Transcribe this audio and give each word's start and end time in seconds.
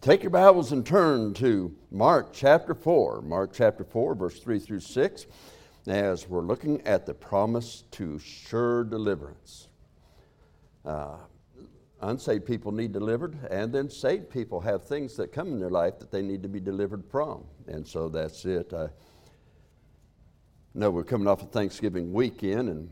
Take 0.00 0.22
your 0.22 0.30
Bibles 0.30 0.70
and 0.70 0.86
turn 0.86 1.34
to 1.34 1.74
Mark 1.90 2.32
chapter 2.32 2.72
4. 2.72 3.22
Mark 3.22 3.50
chapter 3.52 3.82
4, 3.82 4.14
verse 4.14 4.38
3 4.38 4.58
through 4.60 4.80
6, 4.80 5.26
as 5.88 6.28
we're 6.28 6.40
looking 6.40 6.80
at 6.86 7.04
the 7.04 7.14
promise 7.14 7.82
to 7.90 8.18
sure 8.20 8.84
deliverance. 8.84 9.68
Uh, 10.84 11.16
unsaved 12.00 12.46
people 12.46 12.70
need 12.70 12.92
delivered, 12.92 13.36
and 13.50 13.72
then 13.72 13.90
saved 13.90 14.30
people 14.30 14.60
have 14.60 14.84
things 14.84 15.16
that 15.16 15.32
come 15.32 15.48
in 15.48 15.58
their 15.58 15.70
life 15.70 15.98
that 15.98 16.12
they 16.12 16.22
need 16.22 16.42
to 16.42 16.48
be 16.48 16.60
delivered 16.60 17.04
from. 17.10 17.44
And 17.66 17.86
so 17.86 18.08
that's 18.08 18.44
it. 18.44 18.72
I 18.72 18.88
know 20.74 20.90
we're 20.90 21.02
coming 21.02 21.26
off 21.26 21.42
of 21.42 21.50
Thanksgiving 21.50 22.12
weekend, 22.12 22.68
and 22.68 22.90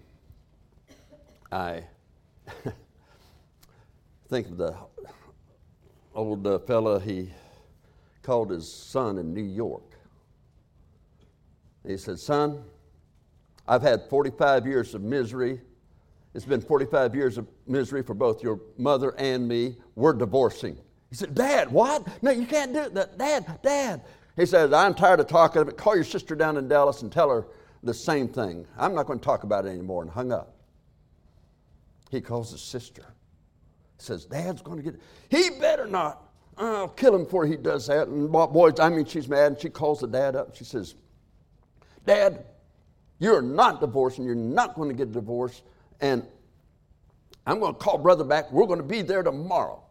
I 1.53 1.85
think 4.29 4.49
of 4.49 4.57
the 4.57 4.77
old 6.17 6.47
uh, 6.47 6.59
fella, 6.61 6.99
he 6.99 7.31
called 8.23 8.51
his 8.51 8.71
son 8.71 9.19
in 9.19 9.33
New 9.33 9.43
York. 9.43 9.93
He 11.87 11.97
said, 11.97 12.19
Son, 12.19 12.65
I've 13.69 13.83
had 13.83 14.09
45 14.09 14.67
years 14.67 14.95
of 14.95 15.03
misery. 15.03 15.61
It's 16.35 16.45
been 16.45 16.61
45 16.61 17.15
years 17.15 17.39
of 17.39 17.47
misery 17.67 18.03
for 18.03 18.15
both 18.15 18.43
your 18.43 18.61
mother 18.79 19.15
and 19.19 19.47
me. 19.47 19.77
We're 19.95 20.15
divorcing. 20.15 20.77
He 21.11 21.17
said, 21.17 21.35
Dad, 21.35 21.71
what? 21.71 22.07
No, 22.23 22.31
you 22.33 22.47
can't 22.47 22.73
do 22.73 22.89
that. 22.91 23.17
Dad, 23.17 23.61
Dad. 23.63 24.03
He 24.35 24.45
said, 24.45 24.73
I'm 24.73 24.95
tired 24.95 25.21
of 25.21 25.29
talking 25.29 25.63
of 25.63 25.69
it. 25.69 25.77
Call 25.77 25.95
your 25.95 26.05
sister 26.05 26.35
down 26.35 26.57
in 26.57 26.67
Dallas 26.67 27.03
and 27.03 27.13
tell 27.13 27.31
her 27.31 27.47
the 27.83 27.95
same 27.95 28.29
thing. 28.29 28.67
I'm 28.77 28.95
not 28.95 29.07
going 29.07 29.19
to 29.19 29.25
talk 29.25 29.45
about 29.45 29.67
it 29.67 29.71
anymore, 29.71 30.03
and 30.03 30.11
hung 30.11 30.33
up. 30.33 30.57
He 32.11 32.21
calls 32.21 32.51
his 32.51 32.61
sister. 32.61 33.05
Says, 33.99 34.25
Dad's 34.25 34.63
going 34.63 34.77
to 34.79 34.83
get 34.83 34.95
it. 34.95 35.01
He 35.29 35.51
better 35.59 35.87
not. 35.87 36.23
I'll 36.59 36.89
kill 36.89 37.15
him 37.15 37.25
before 37.25 37.47
he 37.47 37.57
does 37.57 37.87
that. 37.87 38.09
And 38.09 38.31
boys, 38.31 38.81
I 38.81 38.89
mean, 38.89 39.05
she's 39.05 39.29
mad, 39.29 39.53
and 39.53 39.61
she 39.61 39.69
calls 39.69 40.01
the 40.01 40.07
dad 40.07 40.37
up. 40.37 40.57
She 40.57 40.65
says, 40.65 40.95
Dad, 42.07 42.45
you're 43.19 43.43
not 43.43 43.81
divorcing. 43.81 44.25
You're 44.25 44.35
not 44.35 44.75
going 44.75 44.89
to 44.89 44.95
get 44.95 45.09
a 45.09 45.13
divorce. 45.13 45.63
And 46.01 46.27
I'm 47.47 47.61
going 47.61 47.75
to 47.75 47.79
call 47.79 47.99
brother 47.99 48.25
back. 48.25 48.51
We're 48.53 48.67
going 48.67 48.81
to 48.81 48.87
be 48.87 49.03
there 49.03 49.23
tomorrow. 49.23 49.83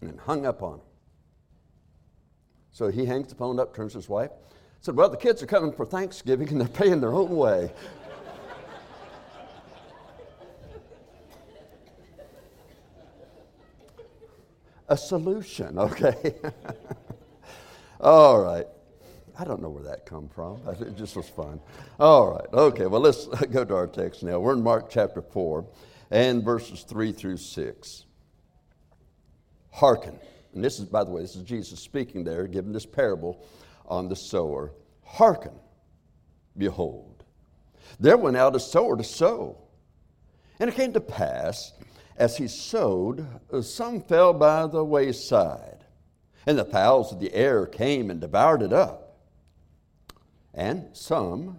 And 0.00 0.18
hung 0.20 0.46
up 0.46 0.62
on 0.62 0.74
him. 0.74 0.80
So 2.72 2.88
he 2.88 3.04
hangs 3.04 3.28
the 3.28 3.34
phone 3.34 3.60
up, 3.60 3.76
turns 3.76 3.92
to 3.92 3.98
his 3.98 4.08
wife, 4.08 4.30
said, 4.80 4.96
Well, 4.96 5.10
the 5.10 5.16
kids 5.16 5.42
are 5.42 5.46
coming 5.46 5.72
for 5.72 5.84
Thanksgiving 5.84 6.48
and 6.48 6.60
they're 6.60 6.68
paying 6.68 7.00
their 7.00 7.12
own 7.12 7.30
way. 7.30 7.70
A 14.92 14.96
solution, 14.96 15.78
okay? 15.78 16.34
All 18.00 18.40
right. 18.40 18.66
I 19.38 19.44
don't 19.44 19.62
know 19.62 19.70
where 19.70 19.84
that 19.84 20.04
come 20.04 20.28
from. 20.28 20.60
It 20.68 20.96
just 20.96 21.16
was 21.16 21.28
fun. 21.28 21.58
All 21.98 22.32
right. 22.32 22.46
Okay. 22.52 22.86
Well, 22.86 23.00
let's 23.00 23.26
go 23.50 23.64
to 23.64 23.74
our 23.74 23.86
text 23.86 24.22
now. 24.22 24.38
We're 24.38 24.52
in 24.52 24.62
Mark 24.62 24.90
chapter 24.90 25.22
4 25.22 25.64
and 26.10 26.44
verses 26.44 26.82
3 26.82 27.12
through 27.12 27.38
6. 27.38 28.04
Hearken. 29.70 30.18
And 30.52 30.62
this 30.62 30.78
is, 30.78 30.84
by 30.84 31.02
the 31.04 31.10
way, 31.10 31.22
this 31.22 31.34
is 31.34 31.44
Jesus 31.44 31.80
speaking 31.80 32.24
there, 32.24 32.46
giving 32.46 32.72
this 32.72 32.84
parable 32.84 33.42
on 33.86 34.08
the 34.08 34.16
sower. 34.16 34.74
Hearken. 35.02 35.54
Behold. 36.58 37.24
There 37.98 38.18
went 38.18 38.36
out 38.36 38.54
a 38.54 38.60
sower 38.60 38.98
to 38.98 39.04
sow. 39.04 39.56
And 40.60 40.68
it 40.68 40.76
came 40.76 40.92
to 40.92 41.00
pass 41.00 41.72
as 42.16 42.36
he 42.36 42.48
sowed, 42.48 43.26
uh, 43.52 43.62
some 43.62 44.00
fell 44.00 44.32
by 44.32 44.66
the 44.66 44.84
wayside, 44.84 45.84
and 46.46 46.58
the 46.58 46.64
fowls 46.64 47.12
of 47.12 47.20
the 47.20 47.32
air 47.34 47.66
came 47.66 48.10
and 48.10 48.20
devoured 48.20 48.62
it 48.62 48.72
up. 48.72 49.18
And 50.54 50.88
some 50.92 51.58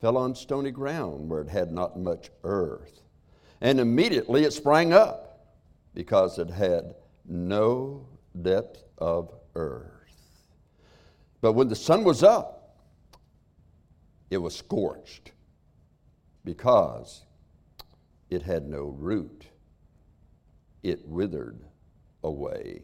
fell 0.00 0.16
on 0.16 0.34
stony 0.34 0.70
ground 0.70 1.28
where 1.28 1.42
it 1.42 1.48
had 1.48 1.70
not 1.70 1.98
much 1.98 2.30
earth. 2.44 3.02
And 3.60 3.80
immediately 3.80 4.44
it 4.44 4.52
sprang 4.52 4.92
up 4.92 5.54
because 5.94 6.38
it 6.38 6.50
had 6.50 6.94
no 7.26 8.06
depth 8.42 8.84
of 8.98 9.32
earth. 9.54 9.92
But 11.40 11.52
when 11.52 11.68
the 11.68 11.76
sun 11.76 12.04
was 12.04 12.22
up, 12.22 12.76
it 14.30 14.38
was 14.38 14.56
scorched 14.56 15.32
because 16.44 17.22
it 18.30 18.42
had 18.42 18.66
no 18.68 18.84
root 18.84 19.46
it 20.82 21.06
withered 21.06 21.60
away. 22.22 22.82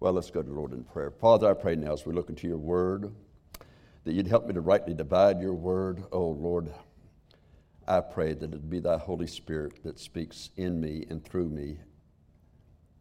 Well, 0.00 0.12
let's 0.12 0.30
go 0.30 0.42
to 0.42 0.48
the 0.48 0.54
Lord 0.54 0.72
in 0.72 0.84
prayer. 0.84 1.10
Father, 1.10 1.50
I 1.50 1.54
pray 1.54 1.74
now 1.74 1.92
as 1.92 2.06
we 2.06 2.12
look 2.12 2.28
into 2.28 2.46
your 2.46 2.58
word 2.58 3.12
that 4.04 4.12
you'd 4.12 4.26
help 4.26 4.46
me 4.46 4.54
to 4.54 4.60
rightly 4.60 4.94
divide 4.94 5.40
your 5.40 5.54
word. 5.54 6.04
Oh, 6.12 6.28
Lord, 6.28 6.72
I 7.86 8.00
pray 8.00 8.34
that 8.34 8.54
it 8.54 8.70
be 8.70 8.80
thy 8.80 8.98
Holy 8.98 9.26
Spirit 9.26 9.82
that 9.82 9.98
speaks 9.98 10.50
in 10.56 10.80
me 10.80 11.04
and 11.10 11.24
through 11.24 11.48
me 11.48 11.78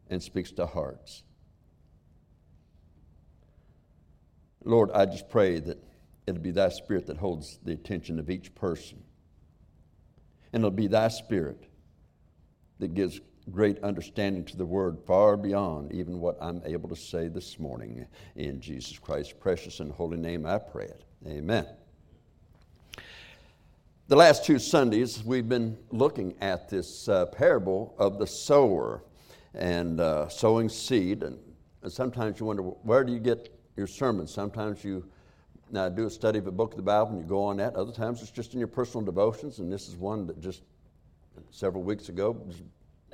and 0.09 0.21
speaks 0.23 0.51
to 0.53 0.65
hearts. 0.65 1.23
Lord, 4.63 4.91
I 4.91 5.05
just 5.05 5.29
pray 5.29 5.59
that 5.59 5.81
it'll 6.25 6.41
be 6.41 6.51
thy 6.51 6.69
spirit 6.69 7.05
that 7.07 7.17
holds 7.17 7.59
the 7.63 7.73
attention 7.73 8.19
of 8.19 8.29
each 8.29 8.53
person. 8.55 9.03
And 10.51 10.61
it'll 10.61 10.71
be 10.71 10.87
thy 10.87 11.07
spirit 11.09 11.67
that 12.79 12.93
gives 12.93 13.21
great 13.51 13.81
understanding 13.83 14.43
to 14.45 14.57
the 14.57 14.65
word 14.65 14.97
far 15.05 15.37
beyond 15.37 15.93
even 15.93 16.19
what 16.19 16.37
I'm 16.41 16.61
able 16.65 16.89
to 16.89 16.95
say 16.95 17.27
this 17.27 17.59
morning. 17.59 18.05
In 18.35 18.59
Jesus 18.59 18.99
Christ's 18.99 19.33
precious 19.33 19.79
and 19.79 19.91
holy 19.91 20.17
name, 20.17 20.45
I 20.45 20.57
pray 20.57 20.85
it. 20.85 21.03
Amen. 21.25 21.65
The 24.09 24.15
last 24.15 24.45
two 24.45 24.59
Sundays, 24.59 25.23
we've 25.23 25.49
been 25.49 25.77
looking 25.91 26.35
at 26.39 26.69
this 26.69 27.09
uh, 27.09 27.25
parable 27.25 27.93
of 27.97 28.19
the 28.19 28.27
sower 28.27 29.03
and 29.53 29.99
uh, 29.99 30.29
sowing 30.29 30.69
seed. 30.69 31.23
And, 31.23 31.37
and, 31.81 31.91
sometimes 31.91 32.39
you 32.39 32.45
wonder, 32.45 32.63
where 32.63 33.03
do 33.03 33.11
you 33.11 33.19
get 33.19 33.53
your 33.75 33.87
sermons? 33.87 34.33
Sometimes 34.33 34.83
you 34.83 35.05
uh, 35.75 35.89
do 35.89 36.05
a 36.05 36.09
study 36.09 36.39
of 36.39 36.47
a 36.47 36.51
book 36.51 36.71
of 36.71 36.77
the 36.77 36.83
Bible 36.83 37.11
and 37.11 37.19
you 37.19 37.25
go 37.25 37.43
on 37.43 37.57
that. 37.57 37.75
Other 37.75 37.91
times 37.91 38.21
it's 38.21 38.31
just 38.31 38.53
in 38.53 38.59
your 38.59 38.69
personal 38.69 39.05
devotions. 39.05 39.59
And 39.59 39.71
this 39.71 39.89
is 39.89 39.97
one 39.97 40.25
that 40.27 40.39
just 40.39 40.61
several 41.51 41.83
weeks 41.83 42.07
ago 42.09 42.41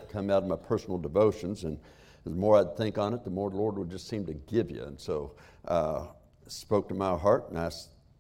come 0.09 0.29
out 0.29 0.43
of 0.43 0.49
my 0.49 0.55
personal 0.55 0.97
devotions. 0.97 1.63
And 1.63 1.79
the 2.23 2.31
more 2.31 2.57
I'd 2.57 2.77
think 2.77 2.97
on 2.97 3.13
it, 3.13 3.23
the 3.23 3.29
more 3.29 3.49
the 3.49 3.57
Lord 3.57 3.77
would 3.77 3.89
just 3.89 4.07
seem 4.07 4.25
to 4.25 4.33
give 4.33 4.71
you. 4.71 4.83
And 4.83 4.99
so 4.99 5.35
uh, 5.67 6.07
spoke 6.47 6.87
to 6.89 6.93
my 6.93 7.17
heart, 7.17 7.49
and 7.49 7.59
I, 7.59 7.69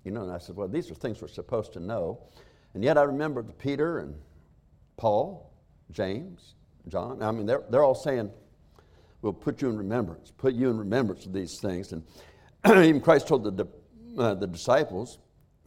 you 0.03 0.11
know, 0.11 0.23
and 0.23 0.31
I 0.31 0.37
said, 0.37 0.55
well, 0.55 0.67
these 0.67 0.89
are 0.91 0.95
things 0.95 1.21
we're 1.21 1.27
supposed 1.27 1.73
to 1.73 1.79
know. 1.79 2.19
And 2.73 2.83
yet 2.83 2.97
I 2.97 3.03
remembered 3.03 3.57
Peter 3.57 3.99
and 3.99 4.15
Paul, 4.97 5.51
James, 5.91 6.55
John. 6.87 7.21
I 7.21 7.31
mean, 7.31 7.45
they're, 7.45 7.63
they're 7.69 7.83
all 7.83 7.95
saying, 7.95 8.31
we'll 9.21 9.33
put 9.33 9.61
you 9.61 9.69
in 9.69 9.77
remembrance, 9.77 10.31
put 10.37 10.53
you 10.53 10.69
in 10.69 10.77
remembrance 10.77 11.25
of 11.25 11.33
these 11.33 11.59
things. 11.61 11.93
And 11.93 12.03
even 12.67 12.99
Christ 13.01 13.27
told 13.27 13.43
the, 13.43 13.67
uh, 14.17 14.33
the 14.33 14.47
disciples, 14.47 15.19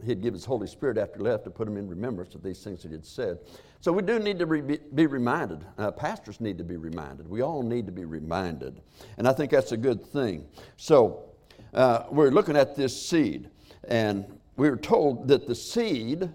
he'd 0.05 0.21
give 0.21 0.33
his 0.33 0.45
Holy 0.45 0.67
Spirit 0.67 0.97
after 0.97 1.17
he 1.17 1.23
left 1.23 1.45
to 1.45 1.49
put 1.49 1.65
them 1.65 1.77
in 1.77 1.87
remembrance 1.87 2.35
of 2.35 2.43
these 2.43 2.63
things 2.63 2.83
that 2.83 2.89
he 2.89 2.93
had 2.93 3.05
said. 3.05 3.39
So 3.79 3.91
we 3.91 4.01
do 4.01 4.19
need 4.19 4.39
to 4.39 4.45
re- 4.45 4.79
be 4.95 5.05
reminded. 5.05 5.65
Uh, 5.77 5.91
pastors 5.91 6.41
need 6.41 6.57
to 6.57 6.63
be 6.63 6.77
reminded. 6.77 7.27
We 7.27 7.41
all 7.41 7.61
need 7.61 7.85
to 7.85 7.91
be 7.91 8.05
reminded. 8.05 8.81
And 9.17 9.27
I 9.27 9.33
think 9.33 9.51
that's 9.51 9.71
a 9.71 9.77
good 9.77 10.03
thing. 10.03 10.45
So 10.77 11.29
uh, 11.73 12.03
we're 12.09 12.31
looking 12.31 12.57
at 12.57 12.75
this 12.75 13.07
seed. 13.07 13.49
And 13.87 14.25
we 14.55 14.69
were 14.69 14.77
told 14.77 15.27
that 15.27 15.47
the 15.47 15.55
seed, 15.55 16.29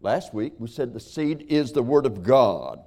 last 0.00 0.32
week, 0.32 0.54
we 0.58 0.68
said 0.68 0.92
the 0.92 1.00
seed 1.00 1.46
is 1.48 1.72
the 1.72 1.82
Word 1.82 2.06
of 2.06 2.22
God. 2.22 2.84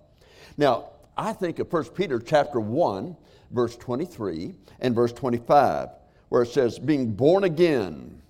Now, 0.58 0.92
I 1.18 1.34
think 1.34 1.60
of 1.60 1.72
1 1.72 1.86
Peter 1.90 2.20
chapter 2.20 2.60
1, 2.60 3.16
verse 3.52 3.76
23 3.76 4.56
and 4.80 4.96
verse 4.96 5.12
25, 5.12 5.90
where 6.30 6.44
it 6.44 6.50
says, 6.50 6.80
being 6.80 7.12
born 7.12 7.44
again, 7.44 8.22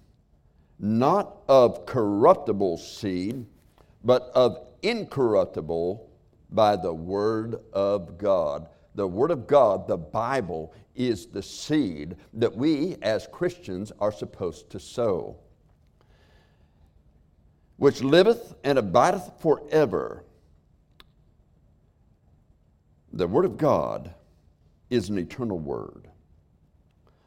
not 0.80 1.38
of 1.48 1.86
corruptible 1.86 2.78
seed, 2.78 3.46
but 4.04 4.32
of 4.36 4.58
incorruptible 4.82 6.10
by 6.50 6.76
the 6.76 6.94
Word 6.94 7.56
of 7.72 8.18
God. 8.18 8.68
The 8.96 9.08
Word 9.08 9.32
of 9.32 9.48
God, 9.48 9.88
the 9.88 9.98
Bible, 9.98 10.74
is 10.96 11.26
the 11.28 11.42
seed 11.42 12.16
that 12.34 12.56
we 12.56 12.98
as 13.02 13.28
Christians 13.32 13.92
are 14.00 14.12
supposed 14.12 14.70
to 14.70 14.80
sow, 14.80 15.38
which 17.78 18.04
liveth 18.04 18.54
and 18.64 18.78
abideth 18.78 19.32
forever. 19.40 20.24
The 23.14 23.28
Word 23.28 23.46
of 23.46 23.58
God 23.58 24.14
is 24.90 25.10
an 25.10 25.18
eternal 25.18 25.58
Word. 25.58 26.08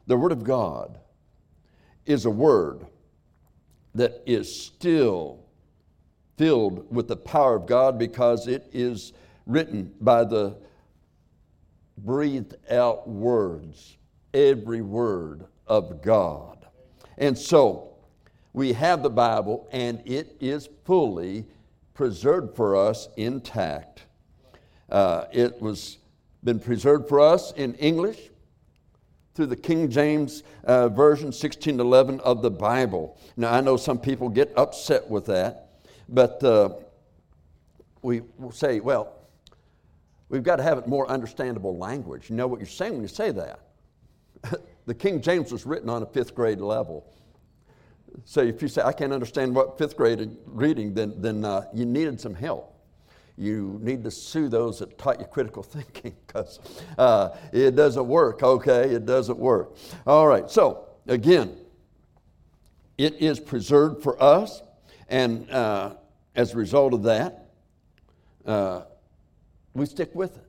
The 0.05 0.15
Word 0.15 0.31
of 0.31 0.43
God 0.43 0.99
is 2.05 2.25
a 2.25 2.29
Word 2.29 2.87
that 3.93 4.21
is 4.25 4.63
still 4.63 5.46
filled 6.37 6.93
with 6.93 7.07
the 7.07 7.17
power 7.17 7.55
of 7.55 7.65
God 7.65 7.97
because 7.97 8.47
it 8.47 8.69
is 8.71 9.13
written 9.45 9.93
by 9.99 10.23
the 10.23 10.55
breathed 11.97 12.55
out 12.69 13.07
words, 13.07 13.97
every 14.33 14.81
word 14.81 15.45
of 15.65 16.01
God. 16.01 16.67
And 17.17 17.37
so 17.37 17.95
we 18.53 18.73
have 18.73 19.03
the 19.03 19.09
Bible, 19.09 19.67
and 19.71 20.01
it 20.05 20.37
is 20.39 20.69
fully 20.85 21.45
preserved 21.93 22.55
for 22.55 22.75
us 22.75 23.09
intact. 23.17 24.03
Uh, 24.89 25.25
it 25.31 25.61
was 25.61 25.97
been 26.43 26.59
preserved 26.59 27.09
for 27.09 27.19
us 27.19 27.51
in 27.53 27.73
English 27.75 28.29
through 29.33 29.47
the 29.47 29.55
King 29.55 29.89
James 29.89 30.43
uh, 30.63 30.87
Version 30.89 31.27
1611 31.27 32.19
of 32.21 32.41
the 32.41 32.49
Bible. 32.49 33.17
Now, 33.35 33.53
I 33.53 33.61
know 33.61 33.75
some 33.75 33.99
people 33.99 34.29
get 34.29 34.53
upset 34.55 35.09
with 35.09 35.25
that, 35.25 35.66
but 36.09 36.43
uh, 36.43 36.69
we 38.01 38.21
will 38.37 38.51
say, 38.51 38.79
well, 38.79 39.13
we've 40.29 40.43
got 40.43 40.57
to 40.57 40.63
have 40.63 40.77
it 40.77 40.87
more 40.87 41.09
understandable 41.09 41.77
language. 41.77 42.29
You 42.29 42.35
know 42.35 42.47
what 42.47 42.59
you're 42.59 42.67
saying 42.67 42.93
when 42.93 43.01
you 43.01 43.07
say 43.07 43.31
that. 43.31 43.59
the 44.85 44.93
King 44.93 45.21
James 45.21 45.51
was 45.51 45.65
written 45.65 45.89
on 45.89 46.03
a 46.03 46.05
fifth 46.05 46.35
grade 46.35 46.61
level. 46.61 47.13
So 48.25 48.41
if 48.41 48.61
you 48.61 48.67
say, 48.67 48.81
I 48.81 48.93
can't 48.93 49.13
understand 49.13 49.53
what 49.53 49.77
fifth 49.77 49.95
grade 49.95 50.37
reading, 50.45 50.93
then, 50.93 51.13
then 51.17 51.45
uh, 51.45 51.65
you 51.73 51.85
needed 51.85 52.19
some 52.19 52.33
help. 52.33 52.73
You 53.37 53.77
need 53.83 54.03
to 54.03 54.11
sue 54.11 54.49
those 54.49 54.79
that 54.79 54.97
taught 54.97 55.19
you 55.19 55.25
critical 55.25 55.61
thinking 55.63 56.15
because 56.25 56.59
uh, 56.97 57.29
it 57.51 57.75
doesn't 57.75 58.07
work, 58.07 58.41
okay? 58.41 58.89
It 58.89 59.05
doesn't 59.05 59.37
work. 59.37 59.75
All 60.05 60.27
right, 60.27 60.49
so 60.49 60.87
again, 61.07 61.55
it 62.97 63.15
is 63.21 63.39
preserved 63.39 64.01
for 64.01 64.21
us, 64.21 64.63
and 65.09 65.49
uh, 65.49 65.95
as 66.35 66.53
a 66.53 66.57
result 66.57 66.93
of 66.93 67.03
that, 67.03 67.49
uh, 68.45 68.81
we 69.73 69.85
stick 69.85 70.13
with 70.13 70.37
it. 70.37 70.43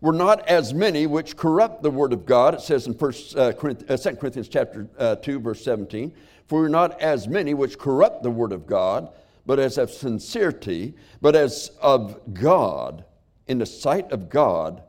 We're 0.00 0.12
not 0.12 0.46
as 0.46 0.74
many 0.74 1.06
which 1.06 1.36
corrupt 1.36 1.82
the 1.82 1.90
word 1.90 2.12
of 2.12 2.26
God. 2.26 2.54
It 2.54 2.60
says 2.60 2.86
in 2.86 2.94
First, 2.94 3.36
uh, 3.36 3.52
Corinthians, 3.52 4.06
uh, 4.06 4.10
2 4.10 4.16
Corinthians 4.16 4.48
chapter 4.48 4.88
uh, 4.98 5.16
2, 5.16 5.40
verse 5.40 5.64
17, 5.64 6.12
for 6.46 6.60
we're 6.60 6.68
not 6.68 7.00
as 7.00 7.26
many 7.26 7.54
which 7.54 7.78
corrupt 7.78 8.22
the 8.22 8.30
word 8.30 8.52
of 8.52 8.66
God, 8.66 9.08
but 9.46 9.58
as 9.58 9.78
of 9.78 9.90
sincerity, 9.90 10.94
but 11.20 11.34
as 11.34 11.70
of 11.80 12.20
God, 12.34 13.04
in 13.46 13.58
the 13.58 13.66
sight 13.66 14.10
of 14.12 14.28
God, 14.28 14.82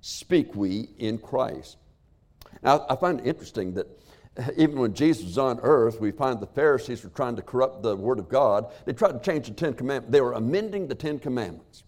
speak 0.00 0.54
we 0.54 0.90
in 0.98 1.18
Christ. 1.18 1.78
Now, 2.62 2.84
I 2.90 2.96
find 2.96 3.20
it 3.20 3.26
interesting 3.26 3.74
that 3.74 3.86
even 4.56 4.78
when 4.78 4.94
Jesus 4.94 5.24
was 5.24 5.38
on 5.38 5.60
earth, 5.60 6.00
we 6.00 6.10
find 6.10 6.40
the 6.40 6.46
Pharisees 6.46 7.02
were 7.02 7.10
trying 7.10 7.36
to 7.36 7.42
corrupt 7.42 7.82
the 7.82 7.96
Word 7.96 8.18
of 8.18 8.28
God. 8.28 8.72
They 8.84 8.92
tried 8.92 9.12
to 9.12 9.18
change 9.18 9.48
the 9.48 9.54
Ten 9.54 9.74
Commandments. 9.74 10.12
They 10.12 10.20
were 10.20 10.32
amending 10.32 10.88
the 10.88 10.94
Ten 10.94 11.18
Commandments 11.18 11.84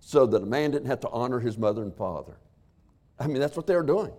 so 0.00 0.26
that 0.26 0.42
a 0.42 0.46
man 0.46 0.70
didn't 0.70 0.86
have 0.86 1.00
to 1.00 1.08
honor 1.08 1.40
his 1.40 1.58
mother 1.58 1.82
and 1.82 1.94
father. 1.94 2.36
I 3.18 3.26
mean, 3.26 3.40
that's 3.40 3.56
what 3.56 3.66
they 3.66 3.74
were 3.74 3.82
doing. 3.82 4.12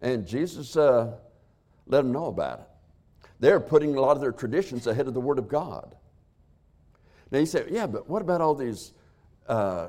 And 0.00 0.26
Jesus 0.26 0.76
uh, 0.76 1.16
let 1.86 2.02
them 2.02 2.12
know 2.12 2.26
about 2.26 2.60
it. 2.60 2.66
They're 3.40 3.60
putting 3.60 3.96
a 3.96 4.00
lot 4.00 4.12
of 4.12 4.20
their 4.20 4.32
traditions 4.32 4.86
ahead 4.86 5.06
of 5.06 5.14
the 5.14 5.20
Word 5.20 5.38
of 5.38 5.48
God. 5.48 5.94
Now 7.30 7.38
you 7.38 7.46
say, 7.46 7.66
yeah, 7.70 7.86
but 7.86 8.08
what 8.08 8.22
about 8.22 8.40
all 8.40 8.54
these 8.54 8.92
uh, 9.48 9.88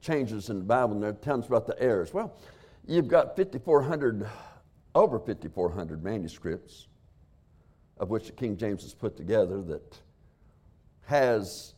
changes 0.00 0.50
in 0.50 0.58
the 0.58 0.64
Bible 0.64 0.94
and 0.94 1.02
they're 1.02 1.12
telling 1.12 1.42
us 1.42 1.48
about 1.48 1.66
the 1.66 1.80
errors? 1.80 2.12
Well, 2.12 2.36
you've 2.86 3.08
got 3.08 3.36
5,400, 3.36 4.28
over 4.94 5.18
5,400 5.18 6.02
manuscripts, 6.02 6.88
of 7.98 8.10
which 8.10 8.26
the 8.26 8.32
King 8.32 8.56
James 8.56 8.82
has 8.82 8.94
put 8.94 9.16
together 9.16 9.62
that 9.62 10.00
has 11.06 11.74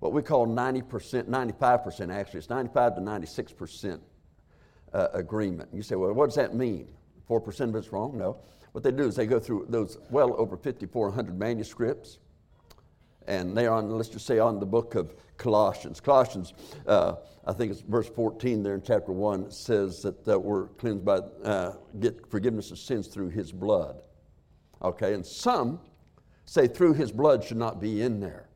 what 0.00 0.12
we 0.12 0.22
call 0.22 0.46
90%, 0.46 1.24
95% 1.24 2.14
actually, 2.14 2.38
it's 2.38 2.50
95 2.50 2.96
to 2.96 3.00
96% 3.00 4.00
uh, 4.92 5.08
agreement. 5.14 5.68
You 5.72 5.82
say, 5.82 5.94
well, 5.96 6.12
what 6.12 6.26
does 6.26 6.36
that 6.36 6.54
mean? 6.54 6.88
4% 7.28 7.60
of 7.60 7.74
it's 7.76 7.92
wrong? 7.92 8.18
No. 8.18 8.36
What 8.72 8.84
they 8.84 8.90
do 8.90 9.04
is 9.04 9.16
they 9.16 9.26
go 9.26 9.40
through 9.40 9.66
those 9.68 9.98
well 10.10 10.34
over 10.36 10.56
5,400 10.56 11.38
manuscripts, 11.38 12.18
and 13.26 13.56
they're 13.56 13.72
on, 13.72 13.90
let's 13.90 14.08
just 14.08 14.26
say, 14.26 14.38
on 14.38 14.60
the 14.60 14.66
book 14.66 14.94
of 14.94 15.14
Colossians. 15.36 16.00
Colossians, 16.00 16.52
uh, 16.86 17.16
I 17.46 17.52
think 17.52 17.72
it's 17.72 17.80
verse 17.80 18.08
14 18.08 18.62
there 18.62 18.74
in 18.74 18.82
chapter 18.82 19.12
1, 19.12 19.50
says 19.50 20.02
that 20.02 20.28
uh, 20.28 20.38
we're 20.38 20.68
cleansed 20.68 21.04
by, 21.04 21.18
uh, 21.44 21.74
get 22.00 22.26
forgiveness 22.30 22.70
of 22.70 22.78
sins 22.78 23.08
through 23.08 23.30
his 23.30 23.52
blood. 23.52 24.02
Okay, 24.82 25.14
and 25.14 25.24
some 25.24 25.80
say 26.46 26.66
through 26.66 26.94
his 26.94 27.10
blood 27.10 27.42
should 27.42 27.56
not 27.56 27.80
be 27.80 28.02
in 28.02 28.20
there. 28.20 28.48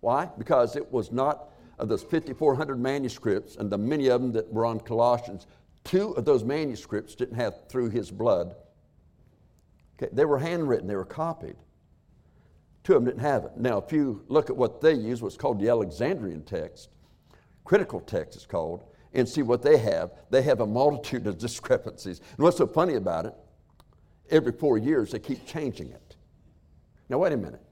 Why? 0.00 0.28
Because 0.38 0.76
it 0.76 0.90
was 0.92 1.12
not 1.12 1.50
of 1.78 1.88
those 1.88 2.02
5,400 2.02 2.78
manuscripts 2.78 3.56
and 3.56 3.70
the 3.70 3.78
many 3.78 4.08
of 4.08 4.20
them 4.20 4.32
that 4.32 4.52
were 4.52 4.66
on 4.66 4.80
Colossians, 4.80 5.46
two 5.84 6.12
of 6.12 6.24
those 6.24 6.44
manuscripts 6.44 7.14
didn't 7.14 7.36
have 7.36 7.68
through 7.68 7.90
his 7.90 8.10
blood. 8.10 8.54
Okay, 9.96 10.10
they 10.12 10.24
were 10.24 10.38
handwritten, 10.38 10.86
they 10.86 10.96
were 10.96 11.04
copied. 11.04 11.56
Two 12.82 12.96
of 12.96 13.04
them 13.04 13.12
didn't 13.12 13.26
have 13.26 13.44
it. 13.44 13.52
Now, 13.56 13.78
if 13.78 13.92
you 13.92 14.24
look 14.28 14.50
at 14.50 14.56
what 14.56 14.80
they 14.80 14.94
use, 14.94 15.22
what's 15.22 15.36
called 15.36 15.60
the 15.60 15.68
Alexandrian 15.68 16.42
text, 16.42 16.88
critical 17.64 18.00
text 18.00 18.36
is 18.36 18.46
called, 18.46 18.84
and 19.12 19.28
see 19.28 19.42
what 19.42 19.62
they 19.62 19.76
have, 19.76 20.12
they 20.30 20.42
have 20.42 20.60
a 20.60 20.66
multitude 20.66 21.26
of 21.26 21.38
discrepancies. 21.38 22.20
And 22.36 22.38
what's 22.38 22.56
so 22.56 22.66
funny 22.66 22.94
about 22.94 23.26
it, 23.26 23.34
every 24.30 24.52
four 24.52 24.78
years 24.78 25.10
they 25.10 25.18
keep 25.18 25.46
changing 25.46 25.90
it. 25.90 26.16
Now, 27.08 27.18
wait 27.18 27.32
a 27.32 27.36
minute. 27.36 27.62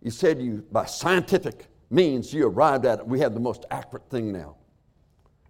You 0.00 0.10
said 0.10 0.40
you, 0.40 0.64
by 0.70 0.86
scientific 0.86 1.66
means, 1.90 2.32
you 2.32 2.46
arrived 2.46 2.86
at 2.86 3.00
it. 3.00 3.06
We 3.06 3.20
have 3.20 3.34
the 3.34 3.40
most 3.40 3.66
accurate 3.70 4.08
thing 4.08 4.32
now. 4.32 4.56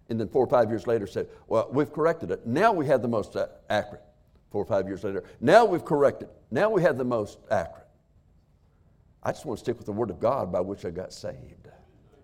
And 0.09 0.19
then 0.19 0.27
four 0.27 0.43
or 0.43 0.49
five 0.49 0.69
years 0.69 0.85
later 0.85 1.07
said, 1.07 1.27
well, 1.47 1.69
we've 1.71 1.91
corrected 1.91 2.29
it. 2.31 2.45
Now 2.45 2.73
we 2.73 2.85
have 2.87 3.01
the 3.01 3.07
most 3.07 3.35
uh, 3.35 3.47
accurate. 3.69 4.03
Four 4.51 4.63
or 4.63 4.65
five 4.65 4.87
years 4.87 5.03
later. 5.03 5.23
Now 5.41 5.65
we've 5.65 5.85
corrected. 5.85 6.29
Now 6.51 6.69
we 6.69 6.81
have 6.83 6.97
the 6.97 7.05
most 7.05 7.39
accurate. 7.49 7.82
I 9.23 9.31
just 9.31 9.45
want 9.45 9.59
to 9.59 9.63
stick 9.63 9.77
with 9.77 9.85
the 9.85 9.93
Word 9.93 10.09
of 10.09 10.19
God 10.19 10.51
by 10.51 10.59
which 10.59 10.85
I 10.85 10.89
got 10.89 11.13
saved. 11.13 11.69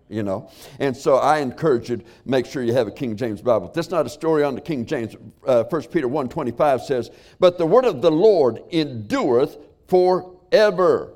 You 0.10 0.24
know? 0.24 0.50
And 0.80 0.98
so 0.98 1.16
I 1.18 1.38
encourage 1.38 1.90
you 1.90 1.98
to 1.98 2.04
make 2.26 2.46
sure 2.46 2.64
you 2.64 2.74
have 2.74 2.88
a 2.88 2.92
King 2.92 3.16
James 3.16 3.42
Bible. 3.42 3.72
That's 3.74 3.92
not 3.92 4.06
a 4.06 4.10
story 4.10 4.44
on 4.44 4.56
the 4.56 4.62
King 4.62 4.86
James. 4.86 5.16
Uh, 5.46 5.64
1 5.64 5.84
Peter 5.84 6.08
1.25 6.08 6.82
says, 6.82 7.12
But 7.40 7.58
the 7.58 7.66
word 7.66 7.86
of 7.86 8.02
the 8.02 8.12
Lord 8.12 8.64
endureth 8.72 9.58
forever. 9.88 11.14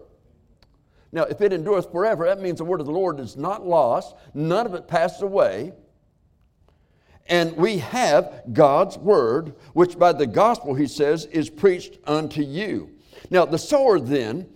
Now, 1.12 1.24
if 1.24 1.42
it 1.42 1.54
endureth 1.54 1.92
forever, 1.92 2.26
that 2.26 2.40
means 2.40 2.60
the 2.60 2.66
word 2.66 2.80
of 2.80 2.86
the 2.86 2.92
Lord 2.92 3.20
is 3.20 3.36
not 3.36 3.66
lost, 3.66 4.16
none 4.34 4.66
of 4.66 4.74
it 4.74 4.88
passes 4.88 5.22
away. 5.22 5.74
And 7.28 7.56
we 7.56 7.78
have 7.78 8.44
God's 8.52 8.98
word, 8.98 9.56
which 9.74 9.98
by 9.98 10.14
the 10.14 10.28
gospel, 10.28 10.74
he 10.76 10.88
says, 10.88 11.26
is 11.28 11.50
preached 11.50 11.98
unto 12.06 12.42
you. 12.42 12.92
Now, 13.30 13.46
the 13.46 13.58
sower 13.58 14.00
then 14.00 14.50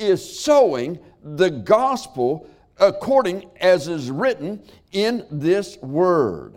is 0.00 0.40
sowing 0.40 0.98
the 1.22 1.50
gospel 1.50 2.48
according 2.78 3.50
as 3.60 3.88
is 3.88 4.10
written 4.10 4.62
in 4.92 5.26
this 5.30 5.76
word. 5.78 6.56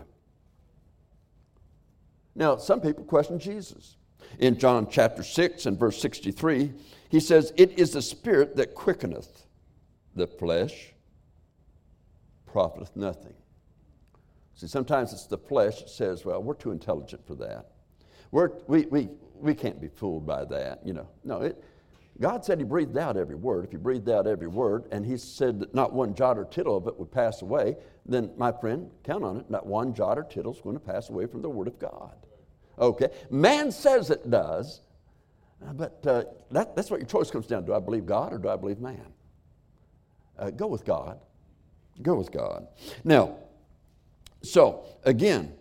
Now, 2.34 2.56
some 2.56 2.80
people 2.80 3.04
question 3.04 3.38
Jesus. 3.38 3.96
In 4.38 4.58
John 4.58 4.88
chapter 4.90 5.22
6 5.22 5.66
and 5.66 5.78
verse 5.78 6.00
63, 6.00 6.72
he 7.08 7.20
says, 7.20 7.52
It 7.56 7.78
is 7.78 7.92
the 7.92 8.02
Spirit 8.02 8.56
that 8.56 8.74
quickeneth 8.74 9.44
the 10.16 10.26
flesh 10.26 10.92
profiteth 12.46 12.94
nothing. 12.96 13.34
See, 14.54 14.68
sometimes 14.68 15.12
it's 15.12 15.26
the 15.26 15.38
flesh 15.38 15.80
that 15.80 15.90
says, 15.90 16.24
well, 16.24 16.42
we're 16.42 16.54
too 16.54 16.70
intelligent 16.70 17.26
for 17.26 17.34
that. 17.36 17.72
We're, 18.30 18.50
we, 18.68 18.86
we, 18.86 19.08
we 19.34 19.54
can't 19.54 19.80
be 19.80 19.88
fooled 19.88 20.24
by 20.26 20.44
that, 20.44 20.86
you 20.86 20.92
know. 20.92 21.08
No, 21.24 21.42
it, 21.42 21.62
God 22.20 22.44
said 22.44 22.58
He 22.58 22.64
breathed 22.64 22.96
out 22.96 23.16
every 23.16 23.34
word. 23.34 23.64
If 23.64 23.72
He 23.72 23.76
breathed 23.76 24.08
out 24.08 24.26
every 24.26 24.46
word, 24.46 24.86
and 24.92 25.04
He 25.04 25.16
said 25.16 25.60
that 25.60 25.74
not 25.74 25.92
one 25.92 26.14
jot 26.14 26.38
or 26.38 26.44
tittle 26.44 26.76
of 26.76 26.86
it 26.86 26.98
would 26.98 27.10
pass 27.10 27.42
away, 27.42 27.76
then, 28.06 28.30
my 28.36 28.52
friend, 28.52 28.90
count 29.02 29.24
on 29.24 29.38
it, 29.38 29.50
not 29.50 29.66
one 29.66 29.94
jot 29.94 30.18
or 30.18 30.24
tittle 30.24 30.52
is 30.52 30.60
going 30.60 30.76
to 30.76 30.80
pass 30.80 31.08
away 31.08 31.26
from 31.26 31.42
the 31.42 31.48
Word 31.48 31.68
of 31.68 31.78
God. 31.78 32.14
Okay? 32.78 33.08
Man 33.30 33.72
says 33.72 34.10
it 34.10 34.30
does, 34.30 34.82
but 35.74 36.06
uh, 36.06 36.24
that, 36.50 36.76
that's 36.76 36.90
what 36.90 37.00
your 37.00 37.08
choice 37.08 37.30
comes 37.30 37.46
down 37.46 37.62
to. 37.62 37.66
Do 37.68 37.74
I 37.74 37.80
believe 37.80 38.06
God 38.06 38.32
or 38.32 38.38
do 38.38 38.48
I 38.48 38.56
believe 38.56 38.80
man? 38.80 39.12
Uh, 40.38 40.50
go 40.50 40.66
with 40.66 40.84
God. 40.84 41.20
Go 42.02 42.16
with 42.16 42.32
God. 42.32 42.66
Now, 43.04 43.36
so 44.42 44.84
again, 45.04 45.54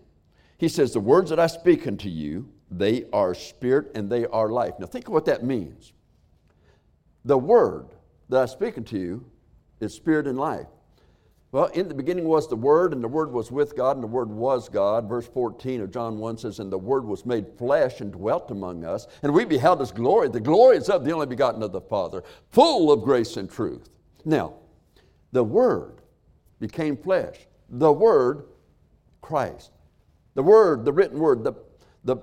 he 0.57 0.67
says, 0.67 0.93
The 0.93 0.99
words 0.99 1.29
that 1.29 1.39
I 1.39 1.47
speak 1.47 1.87
unto 1.87 2.09
you, 2.09 2.49
they 2.69 3.05
are 3.13 3.33
spirit 3.33 3.91
and 3.95 4.09
they 4.09 4.25
are 4.25 4.49
life. 4.49 4.73
Now, 4.79 4.87
think 4.87 5.07
of 5.07 5.13
what 5.13 5.25
that 5.25 5.43
means. 5.43 5.93
The 7.25 7.37
word 7.37 7.87
that 8.29 8.41
I 8.41 8.45
speak 8.45 8.77
unto 8.77 8.97
you 8.97 9.25
is 9.79 9.93
spirit 9.93 10.27
and 10.27 10.37
life. 10.37 10.67
Well, 11.53 11.65
in 11.65 11.87
the 11.87 11.93
beginning 11.93 12.25
was 12.25 12.47
the 12.47 12.55
Word, 12.55 12.93
and 12.93 13.03
the 13.03 13.07
Word 13.07 13.31
was 13.31 13.51
with 13.51 13.75
God, 13.77 13.95
and 13.95 14.03
the 14.03 14.07
Word 14.07 14.27
was 14.27 14.69
God. 14.69 15.07
Verse 15.07 15.27
14 15.27 15.81
of 15.81 15.91
John 15.91 16.17
1 16.17 16.39
says, 16.39 16.57
And 16.57 16.71
the 16.71 16.79
Word 16.79 17.05
was 17.05 17.27
made 17.27 17.45
flesh 17.59 18.01
and 18.01 18.11
dwelt 18.11 18.49
among 18.49 18.83
us, 18.83 19.05
and 19.21 19.31
we 19.31 19.45
beheld 19.45 19.79
His 19.79 19.91
glory. 19.91 20.29
The 20.29 20.39
glory 20.39 20.77
is 20.77 20.89
of 20.89 21.05
the 21.05 21.11
only 21.11 21.27
begotten 21.27 21.61
of 21.61 21.71
the 21.71 21.79
Father, 21.79 22.23
full 22.49 22.91
of 22.91 23.03
grace 23.03 23.37
and 23.37 23.47
truth. 23.47 23.91
Now, 24.25 24.55
the 25.31 25.43
Word 25.43 26.01
became 26.59 26.97
flesh. 26.97 27.37
The 27.69 27.91
Word, 27.91 28.45
Christ. 29.21 29.73
The 30.33 30.41
Word, 30.41 30.85
the 30.85 30.91
written 30.91 31.19
Word, 31.19 31.43
the, 31.43 31.53
the 32.03 32.17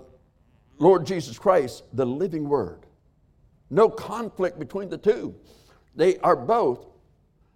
Lord 0.80 1.06
Jesus 1.06 1.38
Christ, 1.38 1.84
the 1.92 2.04
living 2.04 2.48
Word. 2.48 2.84
No 3.70 3.88
conflict 3.88 4.58
between 4.58 4.88
the 4.88 4.98
two. 4.98 5.34
They 5.94 6.18
are 6.18 6.36
both, 6.36 6.86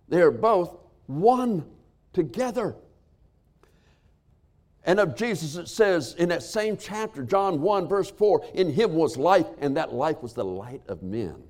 they 0.09 0.23
are 0.23 0.31
both 0.31 0.77
one 1.07 1.65
together. 2.13 2.77
And 4.85 5.01
of 5.01 5.17
Jesus, 5.17 5.57
it 5.57 5.69
says 5.69 6.15
in 6.19 6.29
that 6.29 6.43
same 6.43 6.77
chapter, 6.77 7.23
John 7.23 7.61
1, 7.61 7.89
verse 7.89 8.11
4, 8.11 8.45
in 8.55 8.73
him 8.73 8.95
was 8.95 9.17
life, 9.17 9.47
and 9.59 9.77
that 9.77 9.95
life 9.95 10.23
was 10.23 10.35
the 10.35 10.45
light 10.45 10.83
of 10.89 11.03
men. 11.03 11.43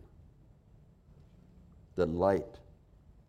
The 1.97 2.07
light, 2.07 2.61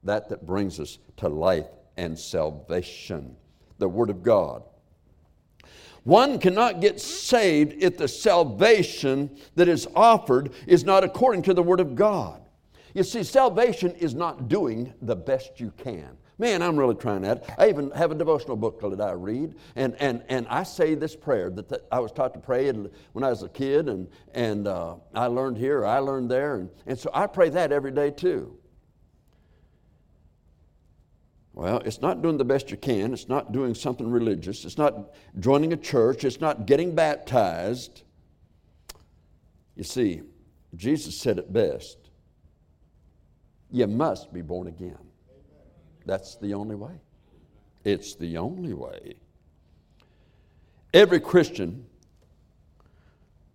that 0.03 0.29
that 0.29 0.45
brings 0.45 0.79
us 0.79 0.99
to 1.17 1.27
life 1.27 1.65
and 1.97 2.17
salvation, 2.17 3.35
the 3.79 3.89
Word 3.89 4.09
of 4.09 4.21
God. 4.21 4.63
One 6.05 6.37
cannot 6.37 6.81
get 6.81 7.01
saved 7.01 7.73
if 7.79 7.97
the 7.97 8.07
salvation 8.07 9.35
that 9.55 9.67
is 9.67 9.87
offered 9.95 10.51
is 10.67 10.83
not 10.83 11.03
according 11.03 11.41
to 11.43 11.53
the 11.53 11.63
Word 11.63 11.79
of 11.79 11.95
God. 11.95 12.41
You 12.93 13.03
see, 13.03 13.23
salvation 13.23 13.91
is 13.95 14.13
not 14.13 14.47
doing 14.47 14.93
the 15.01 15.15
best 15.15 15.59
you 15.59 15.73
can. 15.77 16.15
Man, 16.37 16.61
I'm 16.61 16.77
really 16.77 16.93
trying 16.93 17.23
that. 17.23 17.55
I 17.57 17.69
even 17.69 17.89
have 17.91 18.11
a 18.11 18.15
devotional 18.15 18.55
book 18.55 18.79
that 18.81 19.01
I 19.01 19.13
read, 19.13 19.55
and, 19.75 19.95
and, 19.99 20.21
and 20.29 20.45
I 20.47 20.61
say 20.61 20.93
this 20.93 21.15
prayer 21.15 21.49
that, 21.49 21.69
that 21.69 21.87
I 21.91 21.99
was 21.99 22.11
taught 22.11 22.35
to 22.35 22.39
pray 22.39 22.71
when 22.71 23.23
I 23.23 23.29
was 23.29 23.41
a 23.41 23.49
kid, 23.49 23.89
and, 23.89 24.07
and 24.35 24.67
uh, 24.67 24.97
I 25.15 25.25
learned 25.25 25.57
here, 25.57 25.87
I 25.87 25.99
learned 25.99 26.29
there, 26.29 26.57
and, 26.57 26.69
and 26.85 26.99
so 26.99 27.09
I 27.15 27.25
pray 27.25 27.49
that 27.49 27.71
every 27.71 27.91
day 27.91 28.11
too. 28.11 28.55
Well, 31.55 31.81
it's 31.85 32.01
not 32.01 32.21
doing 32.21 32.37
the 32.37 32.45
best 32.45 32.69
you 32.69 32.77
can. 32.77 33.13
It's 33.13 33.29
not 33.29 33.53
doing 33.53 33.73
something 33.73 34.11
religious. 34.11 34.65
It's 34.65 34.77
not 34.77 35.15
joining 35.39 35.71
a 35.71 35.77
church. 35.77 36.25
It's 36.25 36.41
not 36.41 36.65
getting 36.65 36.93
baptized. 36.93 38.03
You 39.75 39.85
see, 39.85 40.21
Jesus 40.75 41.17
said 41.17 41.39
it 41.39 41.51
best 41.51 41.97
you 43.71 43.87
must 43.87 44.31
be 44.31 44.41
born 44.41 44.67
again. 44.67 44.97
That's 46.05 46.35
the 46.35 46.53
only 46.53 46.75
way. 46.75 46.93
It's 47.83 48.15
the 48.15 48.37
only 48.37 48.73
way. 48.73 49.15
Every 50.93 51.19
Christian 51.19 51.85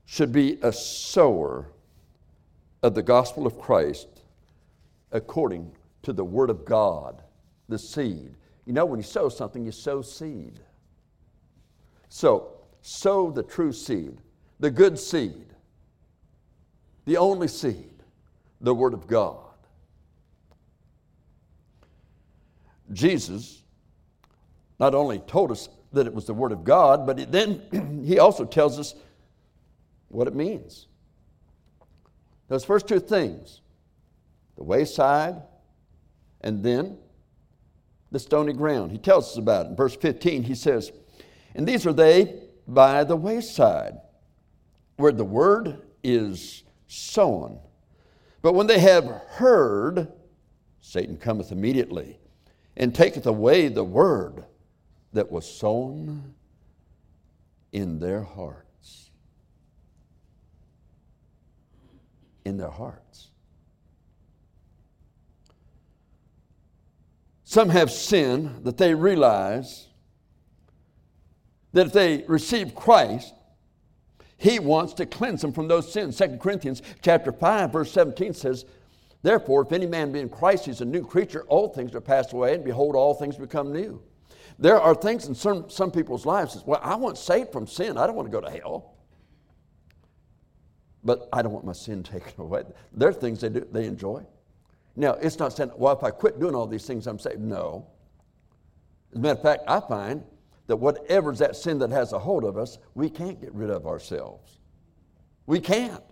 should 0.04 0.33
be 0.33 0.59
a 0.62 0.73
sower 0.73 1.69
of 2.83 2.95
the 2.95 3.02
gospel 3.02 3.47
of 3.47 3.59
Christ 3.59 4.09
according 5.12 5.73
to 6.02 6.12
the 6.12 6.25
Word 6.25 6.50
of 6.50 6.64
God, 6.64 7.23
the 7.71 7.79
seed. 7.79 8.35
You 8.67 8.73
know, 8.73 8.85
when 8.85 8.99
you 8.99 9.05
sow 9.05 9.29
something, 9.29 9.65
you 9.65 9.73
sow 9.73 10.03
seed. 10.03 10.61
So, 12.09 12.53
sow 12.83 13.31
the 13.31 13.43
true 13.43 13.73
seed, 13.73 14.19
the 14.59 14.71
good 14.71 14.99
seed, 14.99 15.47
the 17.07 17.17
only 17.17 17.49
seed, 17.49 18.03
the 18.61 18.75
Word 18.75 18.95
of 18.95 19.07
God. 19.07 19.39
Jesus 22.93 23.62
not 24.79 24.95
only 24.95 25.21
told 25.21 25.53
us 25.53 25.69
that 25.93 26.07
it 26.07 26.15
was 26.15 26.27
the 26.27 26.35
Word 26.35 26.53
of 26.53 26.65
God, 26.65 27.07
but 27.07 27.31
then 27.31 28.03
he 28.05 28.19
also 28.19 28.45
tells 28.45 28.79
us 28.79 28.95
what 30.09 30.27
it 30.27 30.35
means. 30.35 30.87
Those 32.49 32.65
first 32.65 32.89
two 32.89 33.00
things 33.00 33.61
the 34.57 34.65
wayside 34.65 35.41
and 36.43 36.62
then 36.62 36.99
the 38.11 38.19
stony 38.19 38.52
ground. 38.52 38.90
He 38.90 38.99
tells 38.99 39.31
us 39.31 39.37
about 39.37 39.67
it. 39.67 39.69
In 39.71 39.76
verse 39.76 39.97
15, 39.97 40.43
he 40.43 40.55
says, 40.55 40.93
And 41.55 41.67
these 41.67 41.87
are 41.87 41.93
they 41.93 42.40
by 42.67 43.05
the 43.05 43.17
wayside, 43.17 43.99
where 44.97 45.12
the 45.12 45.25
word 45.25 45.83
is 46.02 46.62
sown. 46.87 47.59
But 48.43 48.55
when 48.55 48.67
they 48.67 48.79
have 48.79 49.05
heard, 49.05 50.12
Satan 50.81 51.17
cometh 51.17 51.52
immediately 51.52 52.19
and 52.76 52.95
taketh 52.95 53.26
away 53.26 53.69
the 53.69 53.85
word 53.85 54.45
that 55.12 55.31
was 55.31 55.50
sown 55.50 56.35
in 57.73 57.99
their 57.99 58.23
hearts. 58.23 59.11
In 62.45 62.57
their 62.57 62.71
hearts. 62.71 63.30
Some 67.50 67.71
have 67.71 67.90
sin 67.90 68.61
that 68.62 68.76
they 68.76 68.95
realize 68.95 69.88
that 71.73 71.88
if 71.88 71.92
they 71.92 72.25
receive 72.28 72.76
Christ, 72.76 73.35
he 74.37 74.61
wants 74.61 74.95
to 74.95 75.04
cleanse 75.04 75.40
them 75.40 75.52
from 75.52 75.66
those 75.66 75.92
sins. 75.92 76.16
2 76.16 76.37
Corinthians 76.37 76.80
chapter 77.02 77.33
5, 77.33 77.73
verse 77.73 77.90
17 77.90 78.35
says, 78.35 78.66
Therefore, 79.23 79.62
if 79.62 79.73
any 79.73 79.87
man 79.87 80.12
be 80.12 80.21
in 80.21 80.28
Christ, 80.28 80.66
he's 80.66 80.80
a 80.80 80.85
new 80.85 81.04
creature. 81.04 81.45
Old 81.49 81.75
things 81.75 81.92
are 81.97 82.00
passed 82.00 82.33
away, 82.33 82.54
and 82.54 82.62
behold, 82.62 82.95
all 82.95 83.14
things 83.14 83.37
become 83.37 83.73
new. 83.73 84.00
There 84.61 84.80
are 84.80 84.95
things 84.95 85.26
in 85.26 85.35
some, 85.35 85.69
some 85.69 85.90
people's 85.90 86.25
lives 86.25 86.54
that, 86.54 86.64
well, 86.64 86.80
I 86.85 86.95
want 86.95 87.19
saved 87.19 87.50
from 87.50 87.66
sin. 87.66 87.99
I 87.99 88.07
don't 88.07 88.14
want 88.14 88.30
to 88.30 88.33
go 88.33 88.40
to 88.40 88.61
hell. 88.61 88.95
But 91.02 91.28
I 91.33 91.42
don't 91.42 91.52
want 91.52 91.66
my 91.66 91.73
sin 91.73 92.02
taken 92.04 92.30
away. 92.38 92.62
There 92.92 93.09
are 93.09 93.12
things 93.12 93.40
they 93.40 93.49
do 93.49 93.66
they 93.73 93.87
enjoy. 93.87 94.25
Now, 95.00 95.14
it's 95.14 95.38
not 95.38 95.54
saying, 95.54 95.71
well, 95.76 95.97
if 95.97 96.04
I 96.04 96.11
quit 96.11 96.38
doing 96.38 96.54
all 96.54 96.66
these 96.66 96.85
things, 96.85 97.07
I'm 97.07 97.19
saved. 97.19 97.40
No. 97.40 97.87
As 99.12 99.16
a 99.16 99.21
matter 99.21 99.38
of 99.38 99.42
fact, 99.42 99.62
I 99.66 99.80
find 99.80 100.23
that 100.66 100.76
whatever's 100.76 101.38
that 101.38 101.57
sin 101.57 101.78
that 101.78 101.90
has 101.90 102.12
a 102.12 102.19
hold 102.19 102.45
of 102.45 102.59
us, 102.59 102.76
we 102.95 103.09
can't 103.09 103.40
get 103.40 103.54
rid 103.54 103.71
of 103.71 103.87
ourselves. 103.87 104.59
We 105.47 105.59
can't. 105.59 106.04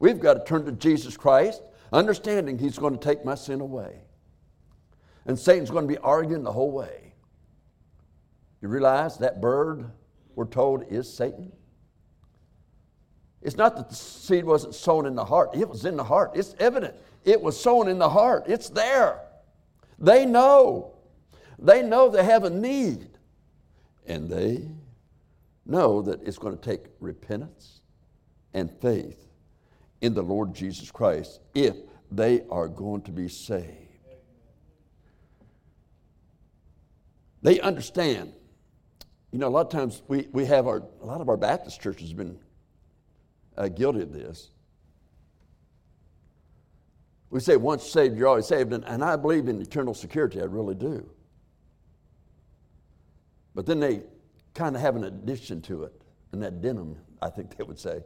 We've 0.00 0.18
got 0.18 0.34
to 0.34 0.44
turn 0.44 0.64
to 0.64 0.72
Jesus 0.72 1.16
Christ 1.16 1.62
understanding 1.92 2.58
he's 2.58 2.76
going 2.76 2.98
to 2.98 3.00
take 3.00 3.24
my 3.24 3.36
sin 3.36 3.60
away. 3.60 4.00
And 5.24 5.38
Satan's 5.38 5.70
going 5.70 5.86
to 5.86 5.88
be 5.88 5.98
arguing 5.98 6.42
the 6.42 6.52
whole 6.52 6.72
way. 6.72 7.14
You 8.62 8.66
realize 8.66 9.16
that 9.18 9.40
bird, 9.40 9.92
we're 10.34 10.46
told, 10.46 10.82
is 10.90 11.10
Satan? 11.10 11.52
It's 13.42 13.56
not 13.56 13.76
that 13.76 13.90
the 13.90 13.94
seed 13.94 14.44
wasn't 14.44 14.74
sown 14.74 15.06
in 15.06 15.14
the 15.14 15.24
heart, 15.24 15.50
it 15.54 15.68
was 15.68 15.84
in 15.84 15.96
the 15.96 16.02
heart. 16.02 16.32
It's 16.34 16.56
evident. 16.58 16.96
It 17.26 17.42
was 17.42 17.60
sown 17.60 17.88
in 17.88 17.98
the 17.98 18.08
heart, 18.08 18.44
it's 18.46 18.70
there. 18.70 19.20
They 19.98 20.24
know. 20.24 20.94
They 21.58 21.82
know 21.82 22.08
they 22.08 22.24
have 22.24 22.44
a 22.44 22.50
need. 22.50 23.08
And 24.06 24.30
they 24.30 24.68
know 25.66 26.00
that 26.02 26.22
it's 26.22 26.38
going 26.38 26.56
to 26.56 26.62
take 26.62 26.84
repentance 27.00 27.80
and 28.54 28.70
faith 28.80 29.26
in 30.00 30.14
the 30.14 30.22
Lord 30.22 30.54
Jesus 30.54 30.92
Christ 30.92 31.40
if 31.52 31.74
they 32.12 32.42
are 32.48 32.68
going 32.68 33.02
to 33.02 33.10
be 33.10 33.28
saved. 33.28 33.72
They 37.42 37.58
understand. 37.60 38.32
You 39.32 39.40
know, 39.40 39.48
a 39.48 39.50
lot 39.50 39.66
of 39.66 39.72
times 39.72 40.02
we, 40.06 40.28
we 40.30 40.44
have 40.46 40.68
our, 40.68 40.84
a 41.02 41.04
lot 41.04 41.20
of 41.20 41.28
our 41.28 41.36
Baptist 41.36 41.80
churches 41.80 42.08
have 42.08 42.16
been 42.16 42.38
uh, 43.56 43.68
guilty 43.68 44.02
of 44.02 44.12
this. 44.12 44.50
We 47.30 47.40
say 47.40 47.56
once 47.56 47.84
saved, 47.84 48.16
you're 48.16 48.28
always 48.28 48.46
saved, 48.46 48.72
and, 48.72 48.84
and 48.84 49.02
I 49.02 49.16
believe 49.16 49.48
in 49.48 49.60
eternal 49.60 49.94
security, 49.94 50.40
I 50.40 50.44
really 50.44 50.74
do. 50.74 51.08
But 53.54 53.66
then 53.66 53.80
they 53.80 54.02
kind 54.54 54.76
of 54.76 54.82
have 54.82 54.96
an 54.96 55.04
addition 55.04 55.60
to 55.62 55.84
it, 55.84 55.92
an 56.32 56.42
addendum, 56.42 56.96
I 57.20 57.30
think 57.30 57.56
they 57.56 57.64
would 57.64 57.78
say. 57.78 58.00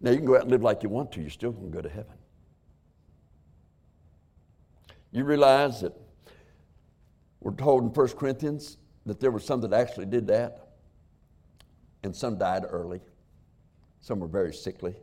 Now, 0.00 0.10
you 0.10 0.18
can 0.18 0.26
go 0.26 0.36
out 0.36 0.42
and 0.42 0.50
live 0.50 0.62
like 0.62 0.82
you 0.82 0.88
want 0.88 1.10
to, 1.12 1.20
you're 1.20 1.30
still 1.30 1.52
going 1.52 1.70
to 1.70 1.76
go 1.76 1.82
to 1.82 1.88
heaven. 1.88 2.14
You 5.10 5.24
realize 5.24 5.80
that 5.80 5.94
we're 7.40 7.54
told 7.54 7.82
in 7.82 7.88
1 7.88 8.08
Corinthians 8.10 8.76
that 9.06 9.20
there 9.20 9.30
were 9.30 9.40
some 9.40 9.60
that 9.62 9.72
actually 9.72 10.06
did 10.06 10.26
that, 10.26 10.68
and 12.02 12.14
some 12.14 12.36
died 12.38 12.64
early, 12.68 13.00
some 14.00 14.20
were 14.20 14.28
very 14.28 14.52
sickly. 14.52 14.94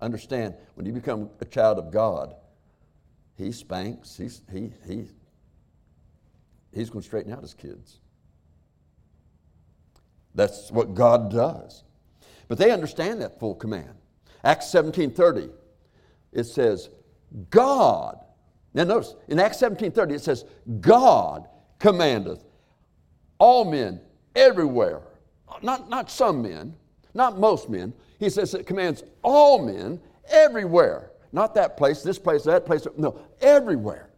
Understand, 0.00 0.54
when 0.74 0.86
you 0.86 0.92
become 0.92 1.30
a 1.40 1.44
child 1.44 1.78
of 1.78 1.90
God, 1.90 2.34
He 3.36 3.52
spanks, 3.52 4.16
he's, 4.16 4.42
he, 4.52 4.72
he, 4.86 5.06
He's 6.72 6.90
going 6.90 7.02
to 7.02 7.06
straighten 7.06 7.32
out 7.32 7.42
His 7.42 7.54
kids. 7.54 8.00
That's 10.34 10.70
what 10.70 10.94
God 10.94 11.30
does. 11.30 11.84
But 12.48 12.58
they 12.58 12.70
understand 12.70 13.20
that 13.20 13.38
full 13.38 13.54
command. 13.54 13.94
Acts 14.44 14.66
17:30, 14.66 15.50
it 16.32 16.44
says, 16.44 16.88
God. 17.50 18.18
Now 18.72 18.84
notice, 18.84 19.14
in 19.28 19.38
Acts 19.38 19.58
17:30, 19.58 20.12
it 20.12 20.20
says, 20.20 20.44
God 20.80 21.48
commandeth 21.78 22.44
all 23.38 23.64
men 23.64 24.00
everywhere. 24.34 25.02
Not, 25.62 25.90
not 25.90 26.10
some 26.10 26.42
men, 26.42 26.74
not 27.14 27.38
most 27.38 27.68
men. 27.68 27.92
He 28.20 28.28
says 28.28 28.52
it 28.52 28.66
commands 28.66 29.02
all 29.24 29.64
men 29.64 29.98
everywhere. 30.30 31.10
Not 31.32 31.54
that 31.54 31.78
place, 31.78 32.02
this 32.02 32.18
place, 32.18 32.44
that 32.44 32.66
place. 32.66 32.86
No, 32.98 33.18
everywhere. 33.40 34.10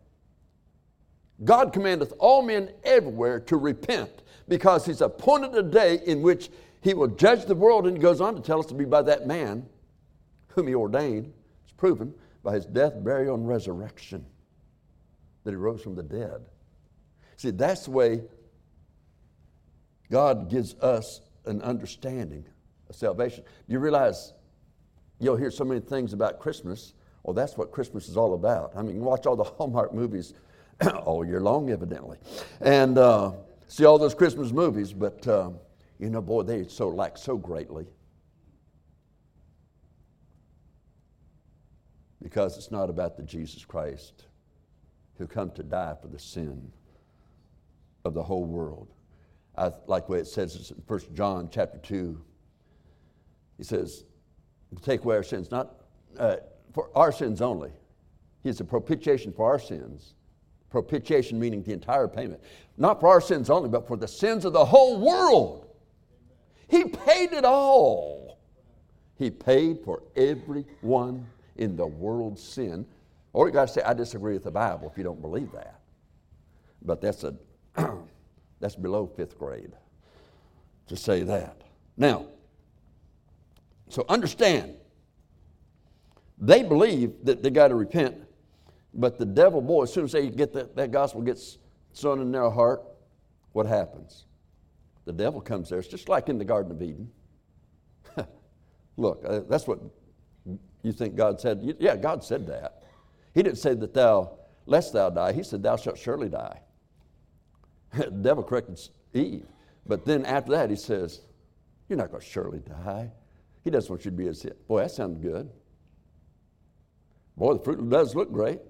God 1.44 1.72
commandeth 1.72 2.12
all 2.18 2.42
men 2.42 2.70
everywhere 2.82 3.38
to 3.40 3.56
repent 3.56 4.10
because 4.48 4.84
he's 4.84 5.00
appointed 5.00 5.54
a 5.54 5.62
day 5.62 6.00
in 6.04 6.20
which 6.20 6.50
he 6.80 6.94
will 6.94 7.06
judge 7.06 7.44
the 7.46 7.54
world. 7.54 7.86
And 7.86 7.96
he 7.96 8.02
goes 8.02 8.20
on 8.20 8.34
to 8.34 8.42
tell 8.42 8.58
us 8.58 8.66
to 8.66 8.74
be 8.74 8.84
by 8.84 9.02
that 9.02 9.26
man 9.26 9.66
whom 10.48 10.66
he 10.66 10.74
ordained. 10.74 11.32
It's 11.62 11.72
proven 11.72 12.12
by 12.42 12.54
his 12.54 12.66
death, 12.66 12.94
burial, 13.04 13.36
and 13.36 13.46
resurrection 13.46 14.26
that 15.44 15.50
he 15.50 15.56
rose 15.56 15.80
from 15.80 15.94
the 15.94 16.02
dead. 16.02 16.40
See, 17.36 17.50
that's 17.50 17.84
the 17.84 17.92
way 17.92 18.22
God 20.10 20.50
gives 20.50 20.74
us 20.74 21.20
an 21.44 21.62
understanding 21.62 22.44
salvation. 22.92 23.44
Do 23.44 23.72
you 23.72 23.78
realize 23.78 24.32
you'll 25.18 25.36
hear 25.36 25.50
so 25.50 25.64
many 25.64 25.80
things 25.80 26.12
about 26.12 26.40
Christmas? 26.40 26.94
Well, 27.22 27.34
that's 27.34 27.56
what 27.56 27.70
Christmas 27.70 28.08
is 28.08 28.16
all 28.16 28.34
about. 28.34 28.72
I 28.76 28.82
mean, 28.82 29.00
watch 29.00 29.26
all 29.26 29.36
the 29.36 29.44
Hallmark 29.58 29.94
movies 29.94 30.34
all 31.04 31.24
year 31.24 31.40
long, 31.40 31.70
evidently, 31.70 32.18
and 32.60 32.98
uh, 32.98 33.32
see 33.68 33.84
all 33.84 33.98
those 33.98 34.14
Christmas 34.14 34.52
movies, 34.52 34.92
but 34.92 35.26
uh, 35.28 35.50
you 35.98 36.10
know, 36.10 36.20
boy, 36.20 36.42
they 36.42 36.66
so 36.66 36.88
lack 36.88 37.16
so 37.16 37.36
greatly. 37.36 37.86
Because 42.20 42.56
it's 42.56 42.70
not 42.70 42.90
about 42.90 43.16
the 43.16 43.22
Jesus 43.22 43.64
Christ 43.64 44.24
who 45.18 45.26
come 45.26 45.50
to 45.52 45.62
die 45.62 45.94
for 46.00 46.08
the 46.08 46.18
sin 46.18 46.72
of 48.04 48.14
the 48.14 48.22
whole 48.22 48.44
world. 48.44 48.88
I 49.56 49.70
like 49.86 50.06
the 50.06 50.12
way 50.12 50.18
it 50.18 50.26
says 50.26 50.70
in 50.70 50.82
1 50.86 51.00
John 51.14 51.48
chapter 51.52 51.78
2. 51.78 52.20
He 53.56 53.64
says, 53.64 54.04
take 54.82 55.04
away 55.04 55.16
our 55.16 55.22
sins, 55.22 55.50
not 55.50 55.76
uh, 56.18 56.36
for 56.72 56.90
our 56.94 57.12
sins 57.12 57.40
only. 57.40 57.70
He's 58.42 58.60
a 58.60 58.64
propitiation 58.64 59.32
for 59.32 59.50
our 59.50 59.58
sins. 59.58 60.14
Propitiation 60.70 61.38
meaning 61.38 61.62
the 61.62 61.72
entire 61.72 62.08
payment. 62.08 62.40
Not 62.76 63.00
for 63.00 63.08
our 63.08 63.20
sins 63.20 63.50
only, 63.50 63.68
but 63.68 63.86
for 63.86 63.96
the 63.96 64.08
sins 64.08 64.44
of 64.44 64.52
the 64.52 64.64
whole 64.64 64.98
world. 64.98 65.66
He 66.68 66.84
paid 66.84 67.32
it 67.32 67.44
all. 67.44 68.38
He 69.18 69.30
paid 69.30 69.80
for 69.84 70.02
everyone 70.16 71.26
in 71.56 71.76
the 71.76 71.86
world's 71.86 72.42
sin. 72.42 72.86
Or 73.34 73.46
you 73.46 73.52
got 73.52 73.68
to 73.68 73.74
say, 73.74 73.82
I 73.82 73.92
disagree 73.92 74.32
with 74.32 74.44
the 74.44 74.50
Bible 74.50 74.88
if 74.90 74.96
you 74.96 75.04
don't 75.04 75.20
believe 75.20 75.52
that. 75.52 75.80
But 76.82 77.00
that's 77.00 77.24
a 77.24 77.34
That's 78.62 78.76
below 78.76 79.06
fifth 79.06 79.36
grade 79.36 79.72
to 80.86 80.96
say 80.96 81.24
that. 81.24 81.62
Now, 81.96 82.26
so 83.92 84.06
understand, 84.08 84.72
they 86.38 86.62
believe 86.62 87.12
that 87.24 87.42
they 87.42 87.50
got 87.50 87.68
to 87.68 87.74
repent, 87.74 88.16
but 88.94 89.18
the 89.18 89.26
devil, 89.26 89.60
boy, 89.60 89.82
as 89.82 89.92
soon 89.92 90.04
as 90.04 90.12
they 90.12 90.30
get 90.30 90.54
that, 90.54 90.74
that 90.76 90.90
gospel 90.90 91.20
gets 91.20 91.58
sown 91.92 92.22
in 92.22 92.32
their 92.32 92.48
heart, 92.48 92.82
what 93.52 93.66
happens? 93.66 94.24
The 95.04 95.12
devil 95.12 95.42
comes 95.42 95.68
there. 95.68 95.78
It's 95.78 95.88
just 95.88 96.08
like 96.08 96.30
in 96.30 96.38
the 96.38 96.44
Garden 96.46 96.72
of 96.72 96.80
Eden. 96.80 97.10
Look, 98.96 99.22
uh, 99.28 99.40
that's 99.46 99.66
what 99.66 99.80
you 100.82 100.92
think 100.92 101.14
God 101.14 101.38
said. 101.38 101.76
Yeah, 101.78 101.94
God 101.96 102.24
said 102.24 102.46
that. 102.46 102.84
He 103.34 103.42
didn't 103.42 103.58
say 103.58 103.74
that 103.74 103.92
thou, 103.92 104.38
lest 104.64 104.94
thou 104.94 105.10
die. 105.10 105.34
He 105.34 105.42
said, 105.42 105.62
thou 105.62 105.76
shalt 105.76 105.98
surely 105.98 106.30
die. 106.30 106.60
the 107.92 108.10
devil 108.10 108.42
corrected 108.42 108.80
Eve. 109.12 109.44
But 109.86 110.06
then 110.06 110.24
after 110.24 110.52
that, 110.52 110.70
he 110.70 110.76
says, 110.76 111.20
You're 111.90 111.98
not 111.98 112.10
going 112.10 112.22
to 112.22 112.26
surely 112.26 112.60
die. 112.60 113.12
He 113.62 113.70
doesn't 113.70 113.90
want 113.90 114.04
you 114.04 114.10
to 114.10 114.16
be 114.16 114.26
his 114.26 114.42
hit. 114.42 114.66
Boy, 114.66 114.80
that 114.80 114.90
sounds 114.90 115.18
good. 115.18 115.50
Boy, 117.36 117.54
the 117.54 117.60
fruit 117.60 117.88
does 117.88 118.14
look 118.14 118.32
great. 118.32 118.60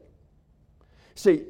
See, 1.15 1.43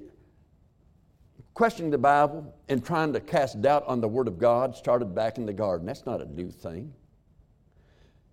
questioning 1.55 1.91
the 1.91 1.99
Bible 1.99 2.55
and 2.69 2.85
trying 2.85 3.13
to 3.13 3.21
cast 3.21 3.61
doubt 3.61 3.85
on 3.87 4.01
the 4.01 4.09
Word 4.09 4.29
of 4.29 4.39
God 4.39 4.77
started 4.77 5.15
back 5.15 5.39
in 5.39 5.47
the 5.47 5.53
garden. 5.53 5.87
That's 5.87 6.07
not 6.07 6.21
a 6.21 6.27
new 6.27 6.51
thing. 6.51 6.93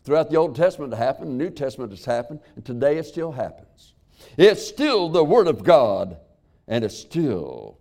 Throughout 0.04 0.30
the 0.30 0.38
Old 0.38 0.56
Testament 0.56 0.93
it 0.93 0.98
happened, 0.98 1.32
the 1.32 1.43
New 1.43 1.50
Testament 1.50 1.91
has 1.91 2.06
happened, 2.06 2.39
and 2.56 2.63
today 2.63 2.98
it 2.98 3.06
still 3.06 3.32
happens. 3.32 3.93
It's 4.38 4.65
still 4.65 5.10
the 5.10 5.24
Word 5.24 5.48
of 5.48 5.63
God, 5.63 6.17
and 6.67 6.84
it's 6.84 6.98
still 6.98 7.80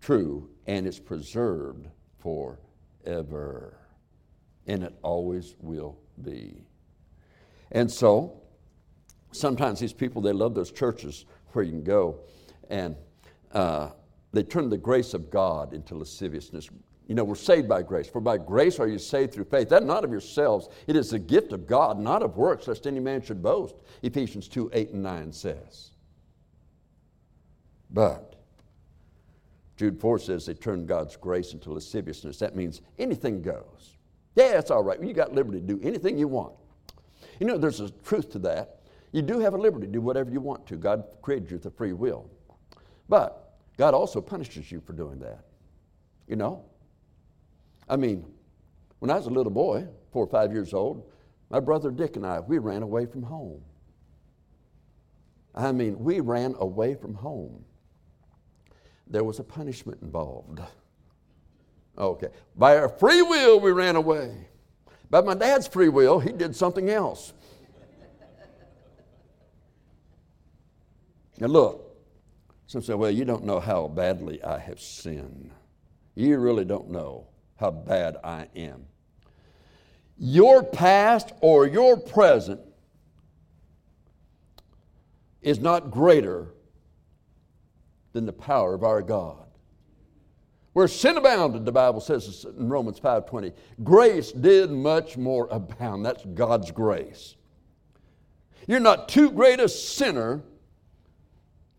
true 0.00 0.48
and 0.66 0.86
it's 0.86 0.98
preserved 0.98 1.88
forever. 2.18 3.77
And 4.68 4.84
it 4.84 4.94
always 5.02 5.56
will 5.60 5.98
be. 6.22 6.62
And 7.72 7.90
so, 7.90 8.40
sometimes 9.32 9.80
these 9.80 9.92
people, 9.92 10.22
they 10.22 10.32
love 10.32 10.54
those 10.54 10.70
churches 10.70 11.24
where 11.52 11.64
you 11.64 11.72
can 11.72 11.82
go 11.82 12.20
and 12.70 12.96
uh, 13.52 13.90
they 14.32 14.42
turn 14.42 14.68
the 14.68 14.78
grace 14.78 15.14
of 15.14 15.30
God 15.30 15.72
into 15.72 15.96
lasciviousness. 15.96 16.68
You 17.06 17.14
know, 17.14 17.24
we're 17.24 17.34
saved 17.34 17.68
by 17.68 17.82
grace. 17.82 18.06
For 18.06 18.20
by 18.20 18.36
grace 18.36 18.78
are 18.78 18.86
you 18.86 18.98
saved 18.98 19.32
through 19.32 19.44
faith. 19.44 19.70
That 19.70 19.84
not 19.84 20.04
of 20.04 20.10
yourselves. 20.10 20.68
It 20.86 20.96
is 20.96 21.10
the 21.10 21.18
gift 21.18 21.52
of 21.52 21.66
God, 21.66 21.98
not 21.98 22.22
of 22.22 22.36
works, 22.36 22.68
lest 22.68 22.86
any 22.86 23.00
man 23.00 23.22
should 23.22 23.42
boast. 23.42 23.76
Ephesians 24.02 24.46
2 24.48 24.70
8 24.74 24.90
and 24.90 25.02
9 25.02 25.32
says. 25.32 25.90
But 27.90 28.34
Jude 29.78 29.98
4 29.98 30.18
says 30.18 30.44
they 30.44 30.54
turn 30.54 30.84
God's 30.84 31.16
grace 31.16 31.54
into 31.54 31.72
lasciviousness. 31.72 32.38
That 32.38 32.54
means 32.54 32.82
anything 32.98 33.40
goes. 33.40 33.96
Yeah, 34.38 34.58
it's 34.58 34.70
all 34.70 34.84
right. 34.84 35.02
You 35.02 35.12
got 35.12 35.34
liberty 35.34 35.60
to 35.60 35.66
do 35.66 35.80
anything 35.82 36.16
you 36.16 36.28
want. 36.28 36.52
You 37.40 37.46
know, 37.46 37.58
there's 37.58 37.80
a 37.80 37.90
truth 37.90 38.30
to 38.30 38.38
that. 38.40 38.82
You 39.10 39.20
do 39.20 39.40
have 39.40 39.54
a 39.54 39.58
liberty 39.58 39.86
to 39.86 39.92
do 39.92 40.00
whatever 40.00 40.30
you 40.30 40.40
want 40.40 40.64
to. 40.68 40.76
God 40.76 41.02
created 41.22 41.50
you 41.50 41.56
with 41.56 41.66
a 41.66 41.70
free 41.70 41.92
will. 41.92 42.30
But 43.08 43.56
God 43.76 43.94
also 43.94 44.20
punishes 44.20 44.70
you 44.70 44.80
for 44.80 44.92
doing 44.92 45.18
that. 45.18 45.40
You 46.28 46.36
know? 46.36 46.64
I 47.88 47.96
mean, 47.96 48.24
when 49.00 49.10
I 49.10 49.16
was 49.16 49.26
a 49.26 49.30
little 49.30 49.50
boy, 49.50 49.88
four 50.12 50.24
or 50.24 50.30
five 50.30 50.52
years 50.52 50.72
old, 50.72 51.10
my 51.50 51.58
brother 51.58 51.90
Dick 51.90 52.14
and 52.14 52.24
I, 52.24 52.38
we 52.38 52.58
ran 52.58 52.84
away 52.84 53.06
from 53.06 53.24
home. 53.24 53.60
I 55.52 55.72
mean, 55.72 55.98
we 55.98 56.20
ran 56.20 56.54
away 56.60 56.94
from 56.94 57.14
home 57.14 57.64
there 59.10 59.24
was 59.24 59.38
a 59.38 59.44
punishment 59.44 59.98
involved. 60.02 60.60
Okay. 61.98 62.28
By 62.56 62.78
our 62.78 62.88
free 62.88 63.22
will, 63.22 63.58
we 63.58 63.72
ran 63.72 63.96
away. 63.96 64.46
By 65.10 65.20
my 65.20 65.34
dad's 65.34 65.66
free 65.66 65.88
will, 65.88 66.20
he 66.20 66.32
did 66.32 66.54
something 66.54 66.88
else. 66.88 67.32
now, 71.38 71.48
look, 71.48 71.96
some 72.66 72.82
say, 72.82 72.94
well, 72.94 73.10
you 73.10 73.24
don't 73.24 73.44
know 73.44 73.58
how 73.58 73.88
badly 73.88 74.42
I 74.44 74.58
have 74.58 74.80
sinned. 74.80 75.50
You 76.14 76.38
really 76.38 76.64
don't 76.64 76.90
know 76.90 77.26
how 77.56 77.70
bad 77.70 78.16
I 78.22 78.48
am. 78.54 78.86
Your 80.18 80.62
past 80.62 81.32
or 81.40 81.66
your 81.66 81.96
present 81.96 82.60
is 85.42 85.58
not 85.60 85.90
greater 85.90 86.48
than 88.12 88.26
the 88.26 88.32
power 88.32 88.74
of 88.74 88.84
our 88.84 89.00
God. 89.00 89.47
Where 90.78 90.86
sin 90.86 91.16
abounded, 91.16 91.64
the 91.64 91.72
Bible 91.72 92.00
says 92.00 92.46
in 92.56 92.68
Romans 92.68 93.00
5:20, 93.00 93.52
grace 93.82 94.30
did 94.30 94.70
much 94.70 95.16
more 95.16 95.48
abound. 95.50 96.06
That's 96.06 96.24
God's 96.24 96.70
grace. 96.70 97.34
You're 98.68 98.78
not 98.78 99.08
too 99.08 99.32
great 99.32 99.58
a 99.58 99.68
sinner 99.68 100.44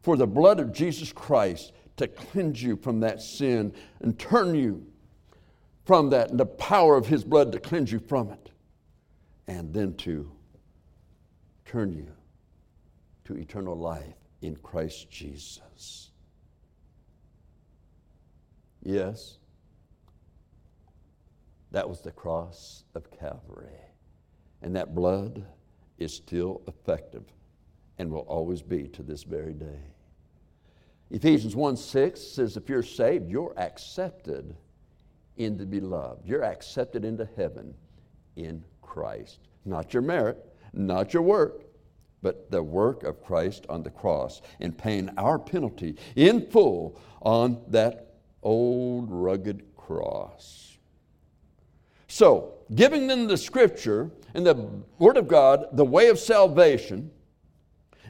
for 0.01 0.17
the 0.17 0.27
blood 0.27 0.59
of 0.59 0.73
Jesus 0.73 1.13
Christ 1.13 1.71
to 1.95 2.09
cleanse 2.09 2.62
you 2.62 2.75
from 2.75 2.99
that 2.99 3.21
sin 3.21 3.71
and 4.01 4.19
turn 4.19 4.53
you 4.53 4.85
from 5.85 6.09
that 6.09 6.31
and 6.31 6.38
the 6.38 6.45
power 6.45 6.97
of 6.97 7.07
his 7.07 7.23
blood 7.23 7.53
to 7.53 7.59
cleanse 7.62 7.93
you 7.93 7.99
from 7.99 8.29
it 8.31 8.51
and 9.47 9.73
then 9.73 9.93
to 9.93 10.29
turn 11.63 11.93
you 11.93 12.12
to 13.23 13.38
eternal 13.38 13.77
life 13.77 14.17
in 14.41 14.57
Christ 14.57 15.09
Jesus. 15.09 16.08
Yes, 18.83 19.37
that 21.71 21.87
was 21.87 22.01
the 22.01 22.11
cross 22.11 22.83
of 22.95 23.11
Calvary. 23.11 23.69
And 24.61 24.75
that 24.75 24.95
blood 24.95 25.45
is 25.97 26.13
still 26.13 26.61
effective 26.67 27.23
and 27.97 28.09
will 28.09 28.21
always 28.21 28.61
be 28.61 28.87
to 28.87 29.03
this 29.03 29.23
very 29.23 29.53
day. 29.53 29.81
Ephesians 31.11 31.55
1 31.55 31.75
6 31.75 32.19
says, 32.19 32.57
If 32.57 32.69
you're 32.69 32.83
saved, 32.83 33.29
you're 33.29 33.57
accepted 33.57 34.55
in 35.37 35.57
the 35.57 35.65
beloved. 35.65 36.25
You're 36.25 36.43
accepted 36.43 37.03
into 37.03 37.27
heaven 37.35 37.73
in 38.35 38.63
Christ. 38.81 39.39
Not 39.65 39.93
your 39.93 40.03
merit, 40.03 40.37
not 40.73 41.13
your 41.13 41.23
work, 41.23 41.63
but 42.21 42.51
the 42.51 42.61
work 42.61 43.03
of 43.03 43.23
Christ 43.23 43.65
on 43.69 43.83
the 43.83 43.89
cross 43.89 44.41
in 44.59 44.73
paying 44.73 45.09
our 45.17 45.39
penalty 45.39 45.97
in 46.15 46.49
full 46.49 46.99
on 47.21 47.61
that 47.69 48.08
old 48.43 49.10
rugged 49.10 49.63
cross. 49.75 50.78
So, 52.08 52.54
giving 52.73 53.08
them 53.08 53.28
the 53.28 53.38
scripture 53.38 54.12
and 54.34 54.45
the 54.45 54.56
Word 54.97 55.17
of 55.17 55.28
God, 55.28 55.67
the 55.73 55.86
way 55.86 56.08
of 56.10 56.19
salvation, 56.19 57.12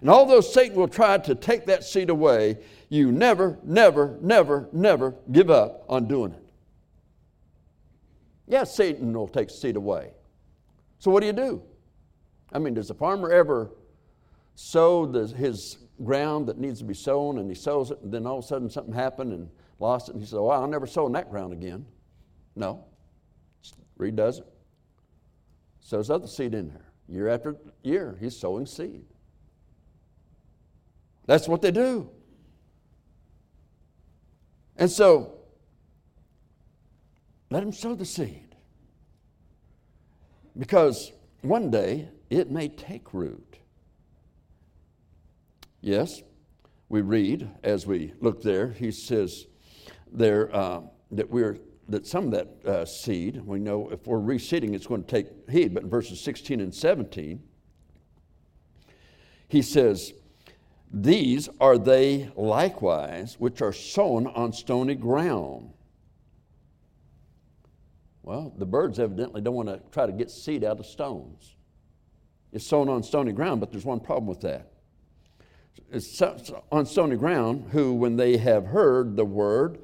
And 0.01 0.09
although 0.09 0.41
Satan 0.41 0.77
will 0.77 0.87
try 0.87 1.17
to 1.17 1.35
take 1.35 1.65
that 1.65 1.83
seed 1.83 2.09
away, 2.09 2.57
you 2.87 3.11
never, 3.11 3.59
never, 3.63 4.17
never, 4.21 4.69
never 4.71 5.15
give 5.31 5.49
up 5.49 5.83
on 5.89 6.07
doing 6.07 6.31
it. 6.31 6.49
Yeah, 8.47 8.63
Satan 8.63 9.13
will 9.13 9.27
take 9.27 9.49
seed 9.49 9.75
away. 9.75 10.11
So 10.99 11.11
what 11.11 11.19
do 11.19 11.27
you 11.27 11.33
do? 11.33 11.61
I 12.51 12.59
mean, 12.59 12.73
does 12.73 12.89
a 12.89 12.93
farmer 12.93 13.31
ever 13.31 13.71
sow 14.55 15.05
the, 15.05 15.27
his 15.27 15.77
ground 16.03 16.47
that 16.47 16.57
needs 16.57 16.79
to 16.79 16.85
be 16.85 16.93
sown 16.93 17.37
and 17.37 17.49
he 17.49 17.55
sows 17.55 17.91
it 17.91 17.99
and 18.01 18.11
then 18.11 18.25
all 18.25 18.39
of 18.39 18.45
a 18.45 18.47
sudden 18.47 18.69
something 18.69 18.93
happened 18.93 19.33
and 19.33 19.49
lost 19.79 20.09
it 20.09 20.13
and 20.13 20.21
he 20.21 20.27
said, 20.27 20.39
well, 20.39 20.51
I'll 20.51 20.67
never 20.67 20.87
sow 20.87 21.07
in 21.07 21.13
that 21.13 21.29
ground 21.29 21.53
again. 21.53 21.85
No. 22.55 22.85
Redoes 23.97 24.39
it. 24.39 24.47
Sows 25.81 26.09
other 26.09 26.27
seed 26.27 26.53
in 26.53 26.69
there. 26.69 26.85
Year 27.07 27.29
after 27.29 27.55
year, 27.83 28.17
he's 28.19 28.37
sowing 28.37 28.65
seed. 28.65 29.03
That's 31.25 31.47
what 31.47 31.61
they 31.61 31.71
do. 31.71 32.09
And 34.77 34.89
so, 34.89 35.39
let 37.49 37.63
him 37.63 37.73
sow 37.73 37.95
the 37.95 38.05
seed. 38.05 38.55
Because 40.57 41.11
one 41.41 41.71
day 41.71 42.09
it 42.29 42.51
may 42.51 42.67
take 42.67 43.13
root. 43.13 43.57
Yes, 45.81 46.21
we 46.89 47.01
read 47.01 47.49
as 47.63 47.85
we 47.85 48.13
look 48.19 48.41
there, 48.41 48.69
he 48.69 48.91
says 48.91 49.45
there 50.11 50.55
uh, 50.55 50.81
that 51.11 51.29
we're 51.29 51.59
that 51.89 52.05
some 52.05 52.25
of 52.25 52.31
that 52.31 52.65
uh, 52.65 52.85
seed, 52.85 53.41
we 53.45 53.59
know 53.59 53.89
if 53.89 54.05
we're 54.05 54.19
reseeding, 54.19 54.73
it's 54.73 54.87
going 54.87 55.03
to 55.03 55.09
take 55.09 55.27
heed. 55.49 55.73
But 55.73 55.83
in 55.83 55.89
verses 55.89 56.21
16 56.21 56.61
and 56.61 56.73
17, 56.73 57.41
he 59.47 59.61
says, 59.61 60.13
These 60.91 61.49
are 61.59 61.77
they 61.77 62.31
likewise 62.35 63.39
which 63.39 63.61
are 63.61 63.73
sown 63.73 64.27
on 64.27 64.53
stony 64.53 64.95
ground. 64.95 65.73
Well, 68.21 68.53
the 68.57 68.65
birds 68.65 68.99
evidently 68.99 69.41
don't 69.41 69.55
want 69.55 69.69
to 69.69 69.81
try 69.91 70.05
to 70.05 70.11
get 70.11 70.29
seed 70.29 70.63
out 70.63 70.79
of 70.79 70.85
stones. 70.85 71.55
It's 72.51 72.65
sown 72.65 72.89
on 72.89 73.01
stony 73.01 73.31
ground, 73.31 73.59
but 73.59 73.71
there's 73.71 73.85
one 73.85 73.99
problem 73.99 74.27
with 74.27 74.41
that. 74.41 74.71
It's 75.91 76.21
on 76.71 76.85
stony 76.85 77.15
ground 77.15 77.69
who, 77.71 77.93
when 77.93 78.15
they 78.15 78.37
have 78.37 78.67
heard 78.67 79.15
the 79.15 79.25
word, 79.25 79.79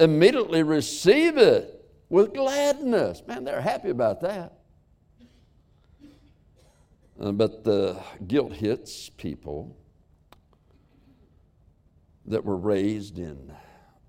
immediately 0.00 0.62
receive 0.62 1.36
it 1.36 1.84
with 2.08 2.34
gladness. 2.34 3.22
Man, 3.26 3.44
they're 3.44 3.60
happy 3.60 3.90
about 3.90 4.22
that. 4.22 4.54
Uh, 7.20 7.32
but 7.32 7.62
the 7.64 8.00
guilt 8.26 8.52
hits 8.54 9.10
people 9.10 9.76
that 12.24 12.42
were 12.42 12.56
raised 12.56 13.18
in 13.18 13.52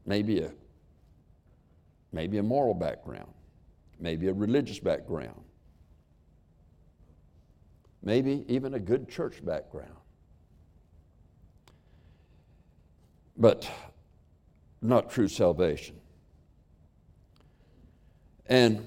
maybe 0.06 0.40
a 0.40 0.52
maybe 2.14 2.38
a 2.38 2.44
moral 2.44 2.74
background, 2.74 3.32
maybe 4.00 4.28
a 4.28 4.34
religious 4.34 4.80
background, 4.80 5.44
maybe 8.02 8.46
even 8.48 8.74
a 8.76 8.80
good 8.80 9.10
church 9.10 9.44
background. 9.46 9.96
But 13.38 13.70
not 14.82 15.12
true 15.12 15.28
salvation. 15.28 15.96
And 18.48 18.86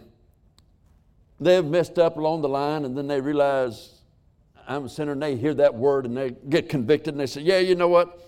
they've 1.41 1.65
messed 1.65 1.99
up 1.99 2.17
along 2.17 2.43
the 2.43 2.49
line, 2.49 2.85
and 2.85 2.97
then 2.97 3.07
they 3.07 3.21
realize 3.21 4.01
I'm 4.67 4.85
a 4.85 4.89
sinner, 4.89 5.13
and 5.13 5.23
they 5.23 5.37
hear 5.37 5.55
that 5.55 5.75
word 5.75 6.07
and 6.07 6.17
they 6.17 6.31
get 6.49 6.69
convicted, 6.69 7.15
and 7.15 7.21
they 7.21 7.27
say, 7.27 7.43
Yeah, 7.43 7.59
you 7.59 7.75
know 7.75 7.89
what? 7.89 8.21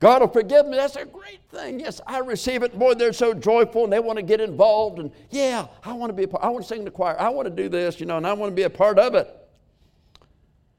God 0.00 0.20
will 0.20 0.28
forgive 0.28 0.66
me. 0.66 0.76
That's 0.76 0.96
a 0.96 1.04
great 1.04 1.40
thing. 1.50 1.80
Yes, 1.80 2.00
I 2.06 2.20
receive 2.20 2.62
it. 2.62 2.78
Boy, 2.78 2.94
they're 2.94 3.12
so 3.12 3.34
joyful 3.34 3.82
and 3.82 3.92
they 3.92 3.98
want 3.98 4.16
to 4.16 4.22
get 4.22 4.40
involved. 4.40 5.00
And 5.00 5.10
yeah, 5.30 5.66
I 5.84 5.92
want 5.92 6.10
to 6.10 6.14
be 6.14 6.22
a 6.22 6.28
part. 6.28 6.44
I 6.44 6.48
want 6.50 6.62
to 6.62 6.68
sing 6.68 6.80
in 6.80 6.84
the 6.84 6.90
choir. 6.90 7.18
I 7.18 7.28
want 7.30 7.46
to 7.46 7.54
do 7.54 7.68
this, 7.68 7.98
you 7.98 8.06
know, 8.06 8.16
and 8.16 8.24
I 8.24 8.32
want 8.32 8.52
to 8.52 8.54
be 8.54 8.62
a 8.62 8.70
part 8.70 8.98
of 8.98 9.16
it. 9.16 9.28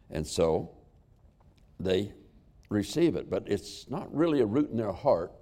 And 0.10 0.26
so 0.26 0.72
they 1.82 2.14
receive 2.70 3.18
it, 3.18 3.30
but 3.30 3.44
it's 3.46 3.90
not 3.90 4.14
really 4.16 4.40
a 4.40 4.46
root 4.46 4.70
in 4.70 4.78
their 4.78 4.94
heart. 4.94 5.34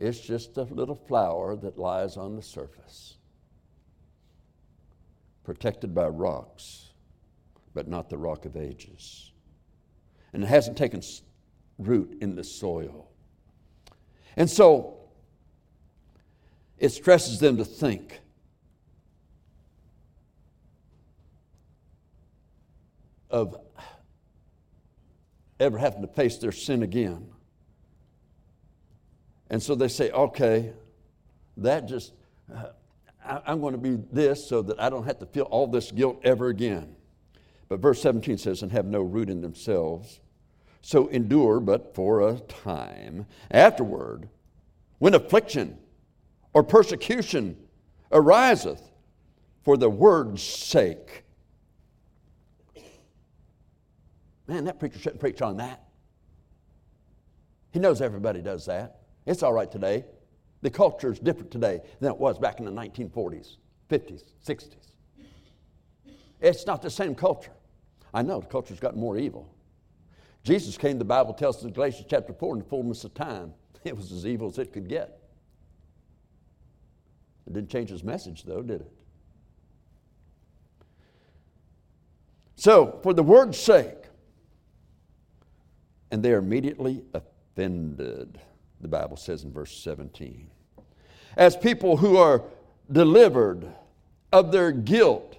It's 0.00 0.18
just 0.18 0.56
a 0.56 0.62
little 0.62 0.94
flower 0.94 1.54
that 1.56 1.78
lies 1.78 2.16
on 2.16 2.34
the 2.34 2.40
surface, 2.40 3.18
protected 5.44 5.94
by 5.94 6.06
rocks, 6.06 6.88
but 7.74 7.86
not 7.86 8.08
the 8.08 8.16
rock 8.16 8.46
of 8.46 8.56
ages. 8.56 9.32
And 10.32 10.42
it 10.42 10.46
hasn't 10.46 10.78
taken 10.78 11.02
root 11.78 12.16
in 12.22 12.34
the 12.34 12.42
soil. 12.42 13.10
And 14.38 14.48
so 14.48 15.00
it 16.78 16.88
stresses 16.88 17.38
them 17.38 17.58
to 17.58 17.64
think. 17.66 18.20
Of 23.28 23.54
ever 25.60 25.76
having 25.76 26.00
to 26.00 26.08
face 26.08 26.38
their 26.38 26.52
sin 26.52 26.82
again. 26.82 27.32
And 29.50 29.60
so 29.60 29.74
they 29.74 29.88
say, 29.88 30.10
okay, 30.10 30.72
that 31.56 31.88
just, 31.88 32.12
uh, 32.54 32.68
I, 33.24 33.42
I'm 33.46 33.60
going 33.60 33.72
to 33.72 33.78
be 33.78 33.98
this 34.12 34.48
so 34.48 34.62
that 34.62 34.80
I 34.80 34.88
don't 34.88 35.04
have 35.04 35.18
to 35.18 35.26
feel 35.26 35.44
all 35.44 35.66
this 35.66 35.90
guilt 35.90 36.20
ever 36.22 36.48
again. 36.48 36.94
But 37.68 37.80
verse 37.80 38.00
17 38.00 38.38
says, 38.38 38.62
and 38.62 38.72
have 38.72 38.86
no 38.86 39.00
root 39.02 39.28
in 39.28 39.40
themselves. 39.40 40.20
So 40.82 41.08
endure 41.08 41.60
but 41.60 41.94
for 41.94 42.28
a 42.28 42.38
time. 42.38 43.26
Afterward, 43.50 44.28
when 44.98 45.14
affliction 45.14 45.76
or 46.54 46.62
persecution 46.62 47.56
ariseth 48.12 48.82
for 49.62 49.76
the 49.76 49.90
word's 49.90 50.42
sake. 50.42 51.24
Man, 54.46 54.64
that 54.64 54.80
preacher 54.80 54.98
shouldn't 54.98 55.20
preach 55.20 55.42
on 55.42 55.58
that. 55.58 55.84
He 57.72 57.78
knows 57.78 58.00
everybody 58.00 58.42
does 58.42 58.66
that. 58.66 58.99
It's 59.26 59.42
all 59.42 59.52
right 59.52 59.70
today. 59.70 60.04
The 60.62 60.70
culture 60.70 61.12
is 61.12 61.18
different 61.18 61.50
today 61.50 61.80
than 62.00 62.12
it 62.12 62.18
was 62.18 62.38
back 62.38 62.58
in 62.58 62.66
the 62.66 62.72
1940s, 62.72 63.56
50s, 63.88 64.24
60s. 64.46 64.74
It's 66.40 66.66
not 66.66 66.82
the 66.82 66.90
same 66.90 67.14
culture. 67.14 67.52
I 68.12 68.22
know 68.22 68.40
the 68.40 68.46
culture's 68.46 68.80
gotten 68.80 69.00
more 69.00 69.18
evil. 69.18 69.52
Jesus 70.42 70.76
came, 70.76 70.98
the 70.98 71.04
Bible 71.04 71.34
tells 71.34 71.58
us 71.58 71.64
in 71.64 71.72
Galatians 71.72 72.06
chapter 72.08 72.32
4, 72.32 72.54
in 72.54 72.58
the 72.60 72.68
fullness 72.68 73.04
of 73.04 73.14
time. 73.14 73.52
It 73.82 73.96
was 73.96 74.12
as 74.12 74.26
evil 74.26 74.48
as 74.48 74.58
it 74.58 74.74
could 74.74 74.90
get. 74.90 75.20
It 77.46 77.54
didn't 77.54 77.70
change 77.70 77.88
his 77.88 78.04
message, 78.04 78.42
though, 78.44 78.60
did 78.60 78.82
it? 78.82 78.92
So, 82.56 83.00
for 83.02 83.14
the 83.14 83.22
word's 83.22 83.58
sake, 83.58 83.96
and 86.10 86.22
they 86.22 86.32
are 86.32 86.38
immediately 86.38 87.02
offended 87.14 88.38
the 88.80 88.88
Bible 88.88 89.16
says 89.16 89.44
in 89.44 89.52
verse 89.52 89.76
17. 89.76 90.50
As 91.36 91.56
people 91.56 91.96
who 91.96 92.16
are 92.16 92.42
delivered 92.90 93.68
of 94.32 94.52
their 94.52 94.72
guilt 94.72 95.36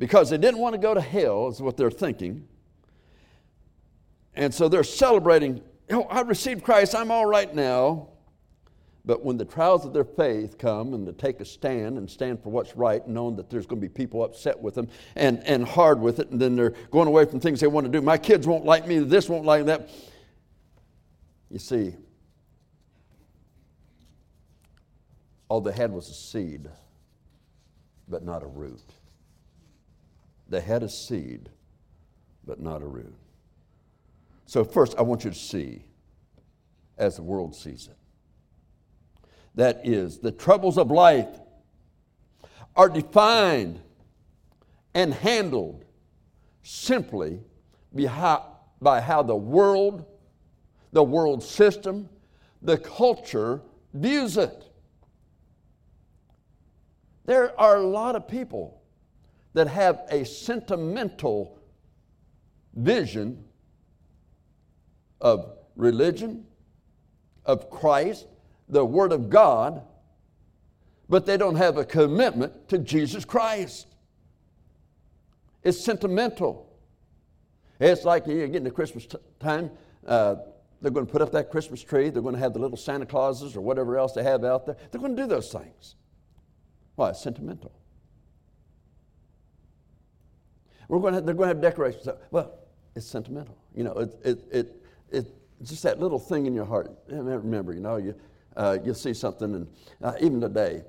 because 0.00 0.30
they 0.30 0.38
didn't 0.38 0.58
want 0.58 0.74
to 0.74 0.80
go 0.80 0.94
to 0.94 1.00
hell, 1.00 1.48
is 1.48 1.60
what 1.60 1.76
they're 1.76 1.90
thinking. 1.90 2.48
And 4.34 4.52
so 4.52 4.66
they're 4.66 4.82
celebrating, 4.82 5.60
oh, 5.90 6.04
I 6.04 6.22
received 6.22 6.64
Christ, 6.64 6.94
I'm 6.94 7.10
all 7.10 7.26
right 7.26 7.54
now. 7.54 8.08
But 9.04 9.24
when 9.24 9.36
the 9.36 9.44
trials 9.44 9.84
of 9.84 9.92
their 9.92 10.04
faith 10.04 10.56
come 10.56 10.94
and 10.94 11.06
to 11.06 11.12
take 11.12 11.40
a 11.40 11.44
stand 11.44 11.98
and 11.98 12.08
stand 12.08 12.42
for 12.42 12.48
what's 12.48 12.76
right, 12.76 13.06
knowing 13.06 13.36
that 13.36 13.50
there's 13.50 13.66
going 13.66 13.80
to 13.80 13.86
be 13.86 13.92
people 13.92 14.24
upset 14.24 14.58
with 14.58 14.74
them 14.74 14.88
and, 15.16 15.42
and 15.44 15.66
hard 15.66 16.00
with 16.00 16.18
it, 16.18 16.30
and 16.30 16.40
then 16.40 16.56
they're 16.56 16.74
going 16.90 17.08
away 17.08 17.26
from 17.26 17.38
things 17.38 17.60
they 17.60 17.66
want 17.66 17.84
to 17.84 17.92
do. 17.92 18.00
My 18.00 18.18
kids 18.18 18.46
won't 18.46 18.64
like 18.64 18.86
me, 18.86 19.00
this 19.00 19.28
won't 19.28 19.44
like 19.44 19.66
that. 19.66 19.90
You 21.50 21.58
see, 21.58 21.94
all 25.48 25.60
they 25.60 25.72
had 25.72 25.90
was 25.90 26.08
a 26.08 26.14
seed, 26.14 26.68
but 28.08 28.24
not 28.24 28.42
a 28.42 28.46
root. 28.46 28.84
They 30.48 30.60
had 30.60 30.82
a 30.82 30.88
seed, 30.88 31.48
but 32.46 32.60
not 32.60 32.82
a 32.82 32.86
root. 32.86 33.14
So, 34.46 34.64
first, 34.64 34.96
I 34.96 35.02
want 35.02 35.24
you 35.24 35.30
to 35.30 35.36
see 35.36 35.84
as 36.98 37.16
the 37.16 37.22
world 37.22 37.54
sees 37.54 37.88
it. 37.88 37.96
That 39.54 39.80
is, 39.84 40.18
the 40.18 40.32
troubles 40.32 40.78
of 40.78 40.90
life 40.90 41.28
are 42.76 42.88
defined 42.88 43.80
and 44.94 45.12
handled 45.12 45.84
simply 46.62 47.40
by 47.92 49.00
how 49.00 49.22
the 49.22 49.36
world 49.36 50.04
the 50.92 51.02
world 51.02 51.42
system, 51.42 52.08
the 52.62 52.78
culture 52.78 53.62
views 53.94 54.36
it. 54.36 54.64
There 57.26 57.58
are 57.60 57.76
a 57.76 57.86
lot 57.86 58.16
of 58.16 58.26
people 58.26 58.82
that 59.52 59.68
have 59.68 60.02
a 60.10 60.24
sentimental 60.24 61.58
vision 62.74 63.44
of 65.20 65.52
religion, 65.76 66.46
of 67.44 67.70
Christ, 67.70 68.26
the 68.68 68.84
Word 68.84 69.12
of 69.12 69.28
God, 69.28 69.82
but 71.08 71.26
they 71.26 71.36
don't 71.36 71.56
have 71.56 71.76
a 71.76 71.84
commitment 71.84 72.68
to 72.68 72.78
Jesus 72.78 73.24
Christ. 73.24 73.86
It's 75.62 75.78
sentimental. 75.78 76.68
It's 77.80 78.04
like 78.04 78.26
you 78.26 78.46
get 78.46 78.56
into 78.56 78.70
Christmas 78.70 79.06
time, 79.40 79.70
uh, 80.06 80.36
they're 80.80 80.90
going 80.90 81.06
to 81.06 81.12
put 81.12 81.22
up 81.22 81.32
that 81.32 81.50
Christmas 81.50 81.82
tree, 81.82 82.10
they're 82.10 82.22
going 82.22 82.34
to 82.34 82.40
have 82.40 82.52
the 82.52 82.58
little 82.58 82.76
Santa 82.76 83.06
Clauses 83.06 83.56
or 83.56 83.60
whatever 83.60 83.98
else 83.98 84.12
they 84.12 84.22
have 84.22 84.44
out 84.44 84.66
there. 84.66 84.76
They're 84.90 85.00
going 85.00 85.14
to 85.14 85.22
do 85.22 85.28
those 85.28 85.52
things. 85.52 85.96
Why? 86.94 87.10
It's 87.10 87.22
sentimental. 87.22 87.72
We're 90.88 90.98
going 90.98 91.12
to 91.12 91.16
have, 91.16 91.26
they're 91.26 91.34
going 91.34 91.48
to 91.48 91.54
have 91.54 91.62
decorations. 91.62 92.08
Well, 92.30 92.58
it's 92.96 93.06
sentimental. 93.06 93.56
You 93.74 93.84
know, 93.84 93.92
it, 93.92 94.14
it, 94.24 94.44
it, 94.50 94.82
it, 95.10 95.26
it's 95.60 95.70
just 95.70 95.82
that 95.84 96.00
little 96.00 96.18
thing 96.18 96.46
in 96.46 96.54
your 96.54 96.64
heart. 96.64 96.90
Remember, 97.08 97.72
you 97.72 97.80
know, 97.80 97.96
you, 97.96 98.14
uh, 98.56 98.78
you 98.82 98.94
see 98.94 99.14
something, 99.14 99.54
and 99.54 99.68
uh, 100.02 100.14
even 100.20 100.40
today, 100.40 100.82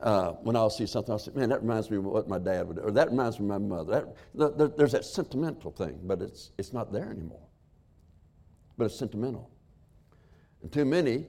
uh, 0.00 0.32
when 0.42 0.54
I'll 0.54 0.70
see 0.70 0.86
something, 0.86 1.10
I'll 1.10 1.18
say, 1.18 1.32
man, 1.34 1.48
that 1.48 1.62
reminds 1.62 1.90
me 1.90 1.96
of 1.96 2.04
what 2.04 2.28
my 2.28 2.38
dad 2.38 2.68
would 2.68 2.76
do, 2.76 2.82
or 2.82 2.92
that 2.92 3.10
reminds 3.10 3.40
me 3.40 3.46
of 3.46 3.60
my 3.60 3.76
mother. 3.76 4.06
That, 4.36 4.56
there, 4.56 4.68
there's 4.68 4.92
that 4.92 5.04
sentimental 5.04 5.72
thing, 5.72 5.98
but 6.04 6.22
it's, 6.22 6.52
it's 6.56 6.72
not 6.72 6.92
there 6.92 7.10
anymore. 7.10 7.47
But 8.78 8.84
it's 8.84 8.98
sentimental. 8.98 9.50
And 10.62 10.72
too 10.72 10.84
many 10.84 11.26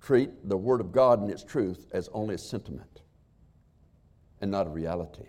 treat 0.00 0.48
the 0.48 0.56
Word 0.56 0.80
of 0.80 0.92
God 0.92 1.20
and 1.20 1.30
its 1.30 1.44
truth 1.44 1.86
as 1.92 2.08
only 2.12 2.36
a 2.36 2.38
sentiment 2.38 3.02
and 4.40 4.50
not 4.50 4.66
a 4.66 4.70
reality. 4.70 5.26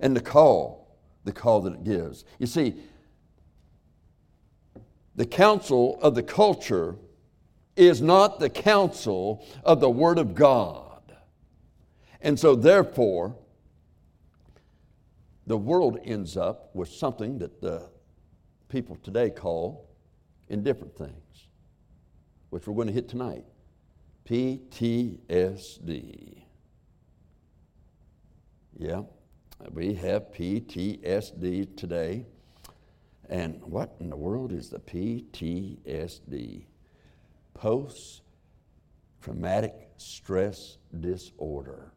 And 0.00 0.16
the 0.16 0.20
call, 0.20 0.98
the 1.24 1.32
call 1.32 1.60
that 1.62 1.74
it 1.74 1.84
gives. 1.84 2.24
You 2.38 2.46
see, 2.46 2.74
the 5.14 5.26
counsel 5.26 5.98
of 6.00 6.14
the 6.14 6.22
culture 6.22 6.96
is 7.76 8.00
not 8.00 8.40
the 8.40 8.50
counsel 8.50 9.46
of 9.62 9.80
the 9.80 9.90
Word 9.90 10.18
of 10.18 10.34
God. 10.34 11.14
And 12.22 12.38
so, 12.38 12.54
therefore, 12.54 13.36
the 15.46 15.56
world 15.56 15.98
ends 16.04 16.36
up 16.36 16.74
with 16.74 16.88
something 16.88 17.38
that 17.38 17.60
the 17.60 17.88
people 18.68 18.96
today 19.02 19.30
call 19.30 19.86
indifferent 20.48 20.96
things, 20.96 21.48
which 22.50 22.66
we're 22.66 22.74
going 22.74 22.88
to 22.88 22.92
hit 22.92 23.08
tonight 23.08 23.44
PTSD. 24.26 25.22
Yeah, 28.78 29.02
we 29.70 29.94
have 29.94 30.32
PTSD 30.32 31.76
today. 31.76 32.26
And 33.28 33.60
what 33.62 33.96
in 34.00 34.10
the 34.10 34.16
world 34.16 34.52
is 34.52 34.68
the 34.70 34.78
PTSD? 34.78 36.66
Post 37.54 38.22
traumatic 39.20 39.74
stress 39.96 40.78
disorder. 41.00 41.92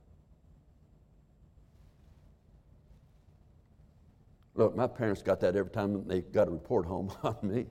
Look, 4.56 4.76
my 4.76 4.88
parents 4.88 5.22
got 5.22 5.40
that 5.42 5.56
every 5.56 5.72
time 5.72 6.08
they 6.08 6.22
got 6.22 6.48
a 6.48 6.52
report 6.52 6.86
home 6.86 7.12
on 7.24 7.38
me. 7.44 7.68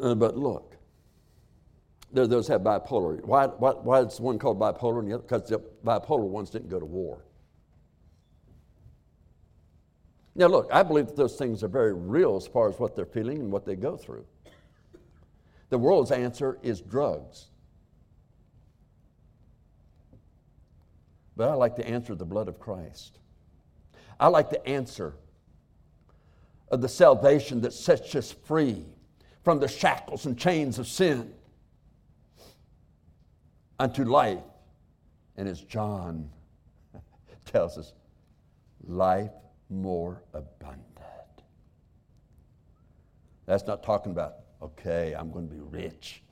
Uh, 0.00 0.14
but 0.14 0.36
look, 0.36 0.76
there, 2.12 2.26
those 2.26 2.48
have 2.48 2.62
bipolar. 2.62 3.22
Why, 3.24 3.46
why, 3.46 3.72
why 3.72 4.00
is 4.00 4.20
one 4.20 4.38
called 4.38 4.58
bipolar 4.58 5.00
and 5.00 5.08
the 5.08 5.14
other? 5.14 5.22
Because 5.22 5.48
the 5.48 5.60
bipolar 5.84 6.26
ones 6.26 6.50
didn't 6.50 6.68
go 6.68 6.80
to 6.80 6.86
war. 6.86 7.24
Now, 10.34 10.46
look, 10.46 10.68
I 10.72 10.82
believe 10.82 11.06
that 11.08 11.16
those 11.16 11.36
things 11.36 11.64
are 11.64 11.68
very 11.68 11.92
real 11.92 12.36
as 12.36 12.46
far 12.46 12.68
as 12.68 12.78
what 12.78 12.94
they're 12.94 13.04
feeling 13.04 13.40
and 13.40 13.50
what 13.50 13.66
they 13.66 13.74
go 13.74 13.96
through. 13.96 14.24
The 15.68 15.78
world's 15.78 16.12
answer 16.12 16.58
is 16.62 16.80
drugs. 16.80 17.46
But 21.36 21.50
I 21.50 21.54
like 21.54 21.76
to 21.76 21.86
answer 21.86 22.14
the 22.14 22.24
blood 22.24 22.48
of 22.48 22.58
Christ. 22.58 23.18
I 24.18 24.28
like 24.28 24.48
the 24.50 24.66
answer 24.66 25.14
of 26.70 26.80
the 26.80 26.88
salvation 26.88 27.60
that 27.62 27.72
sets 27.72 28.14
us 28.14 28.32
free 28.32 28.84
from 29.48 29.60
the 29.60 29.66
shackles 29.66 30.26
and 30.26 30.38
chains 30.38 30.78
of 30.78 30.86
sin 30.86 31.32
unto 33.78 34.04
life. 34.04 34.42
And 35.38 35.48
as 35.48 35.62
John 35.62 36.28
tells 37.46 37.78
us, 37.78 37.94
life 38.86 39.30
more 39.70 40.22
abundant. 40.34 40.84
That's 43.46 43.66
not 43.66 43.82
talking 43.82 44.12
about, 44.12 44.34
okay, 44.60 45.14
I'm 45.18 45.32
going 45.32 45.48
to 45.48 45.54
be 45.54 45.62
rich. 45.62 46.22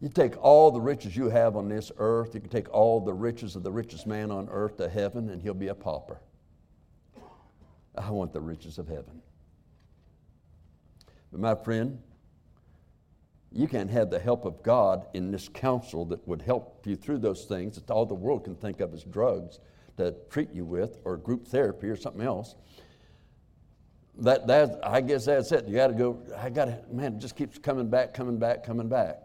You 0.00 0.08
take 0.08 0.36
all 0.42 0.72
the 0.72 0.80
riches 0.80 1.16
you 1.16 1.28
have 1.28 1.54
on 1.54 1.68
this 1.68 1.92
earth, 1.98 2.34
you 2.34 2.40
can 2.40 2.50
take 2.50 2.68
all 2.74 2.98
the 2.98 3.14
riches 3.14 3.54
of 3.54 3.62
the 3.62 3.70
richest 3.70 4.08
man 4.08 4.32
on 4.32 4.48
earth 4.50 4.76
to 4.78 4.88
heaven, 4.88 5.28
and 5.30 5.40
he'll 5.40 5.54
be 5.54 5.68
a 5.68 5.74
pauper. 5.76 6.18
I 7.96 8.10
want 8.10 8.32
the 8.32 8.40
riches 8.40 8.78
of 8.78 8.88
heaven. 8.88 9.22
But 11.32 11.40
my 11.40 11.54
friend, 11.54 11.98
you 13.50 13.66
can't 13.66 13.90
have 13.90 14.10
the 14.10 14.18
help 14.18 14.44
of 14.44 14.62
God 14.62 15.06
in 15.14 15.30
this 15.30 15.48
counsel 15.48 16.04
that 16.06 16.26
would 16.28 16.42
help 16.42 16.86
you 16.86 16.94
through 16.94 17.18
those 17.18 17.46
things 17.46 17.74
that 17.76 17.90
all 17.90 18.06
the 18.06 18.14
world 18.14 18.44
can 18.44 18.54
think 18.54 18.80
of 18.80 18.94
as 18.94 19.02
drugs 19.02 19.58
to 19.96 20.14
treat 20.30 20.52
you 20.52 20.64
with, 20.64 20.98
or 21.04 21.16
group 21.16 21.46
therapy, 21.46 21.88
or 21.88 21.96
something 21.96 22.22
else. 22.22 22.54
That, 24.18 24.46
that 24.46 24.78
I 24.82 25.00
guess 25.00 25.24
that's 25.26 25.52
it. 25.52 25.66
You 25.66 25.74
got 25.74 25.88
to 25.88 25.94
go. 25.94 26.22
I 26.36 26.50
got 26.50 26.66
to. 26.66 26.78
Man, 26.90 27.14
it 27.14 27.18
just 27.18 27.36
keeps 27.36 27.58
coming 27.58 27.88
back, 27.88 28.14
coming 28.14 28.38
back, 28.38 28.64
coming 28.64 28.88
back. 28.88 29.18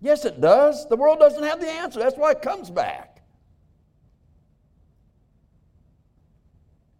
Yes, 0.00 0.24
it 0.24 0.40
does. 0.40 0.88
The 0.88 0.96
world 0.96 1.18
doesn't 1.18 1.42
have 1.42 1.60
the 1.60 1.68
answer. 1.68 2.00
That's 2.00 2.16
why 2.16 2.32
it 2.32 2.42
comes 2.42 2.70
back. 2.70 3.22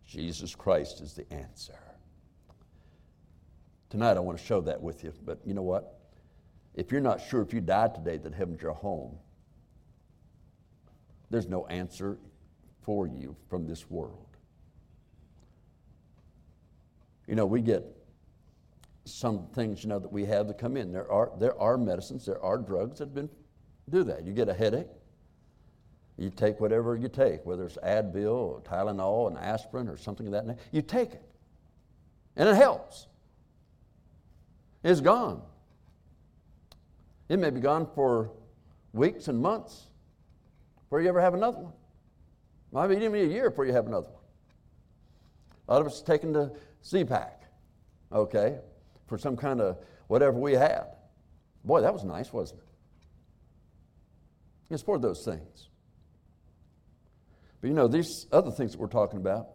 Jesus 0.06 0.54
Christ 0.54 1.00
is 1.00 1.14
the 1.14 1.30
answer. 1.32 1.78
Tonight, 3.90 4.16
I 4.16 4.20
want 4.20 4.38
to 4.38 4.44
show 4.44 4.60
that 4.62 4.80
with 4.80 5.02
you. 5.02 5.12
But 5.24 5.40
you 5.44 5.52
know 5.52 5.62
what? 5.62 5.98
If 6.74 6.92
you're 6.92 7.00
not 7.00 7.20
sure 7.20 7.42
if 7.42 7.52
you 7.52 7.60
died 7.60 7.94
today 7.94 8.16
that 8.18 8.32
heaven's 8.32 8.62
your 8.62 8.72
home, 8.72 9.16
there's 11.28 11.48
no 11.48 11.66
answer 11.66 12.16
for 12.82 13.06
you 13.06 13.36
from 13.48 13.66
this 13.66 13.90
world. 13.90 14.26
You 17.26 17.34
know, 17.34 17.46
we 17.46 17.60
get 17.60 17.84
some 19.04 19.46
things, 19.54 19.82
you 19.82 19.88
know, 19.88 19.98
that 19.98 20.10
we 20.12 20.24
have 20.24 20.46
that 20.48 20.58
come 20.58 20.76
in. 20.76 20.92
There 20.92 21.10
are, 21.10 21.32
there 21.38 21.58
are 21.60 21.76
medicines, 21.76 22.26
there 22.26 22.42
are 22.42 22.58
drugs 22.58 22.98
that 22.98 23.06
have 23.06 23.14
been, 23.14 23.28
do 23.88 24.04
that. 24.04 24.24
You 24.24 24.32
get 24.32 24.48
a 24.48 24.54
headache, 24.54 24.86
you 26.16 26.30
take 26.30 26.60
whatever 26.60 26.96
you 26.96 27.08
take, 27.08 27.44
whether 27.44 27.64
it's 27.64 27.76
Advil 27.78 28.34
or 28.34 28.60
Tylenol 28.60 29.28
and 29.28 29.38
aspirin 29.38 29.88
or 29.88 29.96
something 29.96 30.26
of 30.26 30.32
that 30.32 30.46
nature. 30.46 30.60
You 30.70 30.82
take 30.82 31.12
it, 31.14 31.22
and 32.36 32.48
it 32.48 32.54
helps. 32.54 33.06
It's 34.82 35.00
gone. 35.00 35.42
It 37.28 37.38
may 37.38 37.50
be 37.50 37.60
gone 37.60 37.86
for 37.94 38.32
weeks 38.92 39.28
and 39.28 39.40
months 39.40 39.86
before 40.82 41.00
you 41.00 41.08
ever 41.08 41.20
have 41.20 41.34
another 41.34 41.58
one. 41.58 41.72
Might 42.72 42.88
be 42.88 42.96
even 42.96 43.14
a 43.14 43.24
year 43.24 43.50
before 43.50 43.66
you 43.66 43.72
have 43.72 43.86
another 43.86 44.08
one. 44.08 44.22
A 45.68 45.72
lot 45.74 45.80
of 45.80 45.86
us 45.86 46.02
taking 46.02 46.32
the 46.32 46.56
Z-Pak, 46.84 47.42
okay, 48.12 48.58
for 49.06 49.18
some 49.18 49.36
kind 49.36 49.60
of 49.60 49.78
whatever 50.08 50.38
we 50.38 50.52
had. 50.52 50.86
Boy, 51.64 51.82
that 51.82 51.92
was 51.92 52.04
nice, 52.04 52.32
wasn't 52.32 52.60
it? 52.60 52.66
It's 54.74 54.82
for 54.82 54.98
those 54.98 55.24
things. 55.24 55.68
But 57.60 57.68
you 57.68 57.74
know, 57.74 57.86
these 57.86 58.26
other 58.32 58.50
things 58.50 58.72
that 58.72 58.80
we're 58.80 58.88
talking 58.88 59.18
about, 59.18 59.50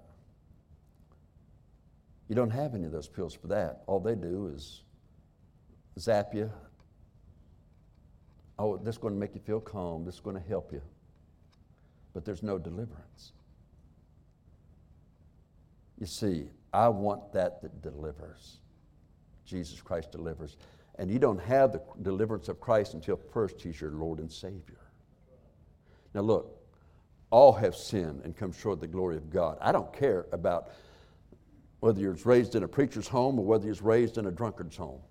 you 2.30 2.36
don't 2.36 2.52
have 2.52 2.76
any 2.76 2.86
of 2.86 2.92
those 2.92 3.10
pills 3.10 3.34
for 3.34 3.48
that. 3.48 3.84
All 3.88 4.00
they 4.00 4.16
do 4.16 4.52
is 4.56 4.84
zap 6.00 6.34
you. 6.34 6.52
Oh, 8.58 8.78
this 8.78 8.96
is 8.96 9.00
going 9.00 9.14
to 9.14 9.20
make 9.20 9.36
you 9.36 9.42
feel 9.42 9.60
calm. 9.60 10.06
This 10.06 10.16
is 10.16 10.22
going 10.22 10.36
to 10.36 10.48
help 10.48 10.72
you. 10.72 10.82
But 12.14 12.24
there's 12.24 12.44
no 12.44 12.58
deliverance. 12.58 13.34
You 16.00 16.06
see, 16.06 16.48
I 16.74 16.90
want 16.90 17.34
that 17.34 17.62
that 17.62 17.82
delivers. 17.82 18.58
Jesus 19.46 19.82
Christ 19.82 20.12
delivers. 20.12 20.58
And 20.98 21.12
you 21.12 21.20
don't 21.20 21.42
have 21.42 21.74
the 21.74 21.82
deliverance 22.02 22.48
of 22.48 22.60
Christ 22.60 22.94
until 22.94 23.20
first 23.32 23.62
He's 23.62 23.80
your 23.80 23.92
Lord 23.92 24.20
and 24.20 24.32
Savior. 24.32 24.80
Now, 26.14 26.22
look, 26.22 26.58
all 27.30 27.52
have 27.52 27.76
sinned 27.76 28.22
and 28.24 28.36
come 28.36 28.54
short 28.54 28.76
of 28.76 28.80
the 28.82 28.88
glory 28.88 29.18
of 29.18 29.30
God. 29.30 29.58
I 29.60 29.72
don't 29.74 29.92
care 29.92 30.26
about 30.32 30.70
whether 31.82 32.00
you're 32.00 32.18
raised 32.24 32.56
in 32.56 32.64
a 32.64 32.68
preacher's 32.68 33.08
home 33.08 33.38
or 33.38 33.46
whether 33.46 33.66
you're 33.66 33.76
raised 33.82 34.18
in 34.18 34.26
a 34.26 34.32
drunkard's 34.32 34.78
home. 34.78 35.02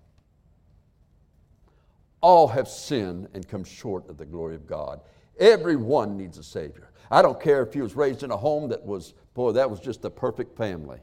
All 2.21 2.47
have 2.47 2.67
sinned 2.67 3.27
and 3.33 3.47
come 3.47 3.63
short 3.63 4.09
of 4.09 4.17
the 4.17 4.25
glory 4.25 4.55
of 4.55 4.65
God. 4.65 5.01
Everyone 5.39 6.17
needs 6.17 6.37
a 6.37 6.43
Savior. 6.43 6.89
I 7.11 7.21
don't 7.21 7.39
care 7.39 7.61
if 7.61 7.73
he 7.73 7.81
was 7.81 7.95
raised 7.95 8.23
in 8.23 8.31
a 8.31 8.37
home 8.37 8.69
that 8.69 8.83
was, 8.83 9.13
boy, 9.33 9.51
that 9.51 9.69
was 9.69 9.79
just 9.79 10.01
the 10.01 10.09
perfect 10.09 10.57
family. 10.57 10.99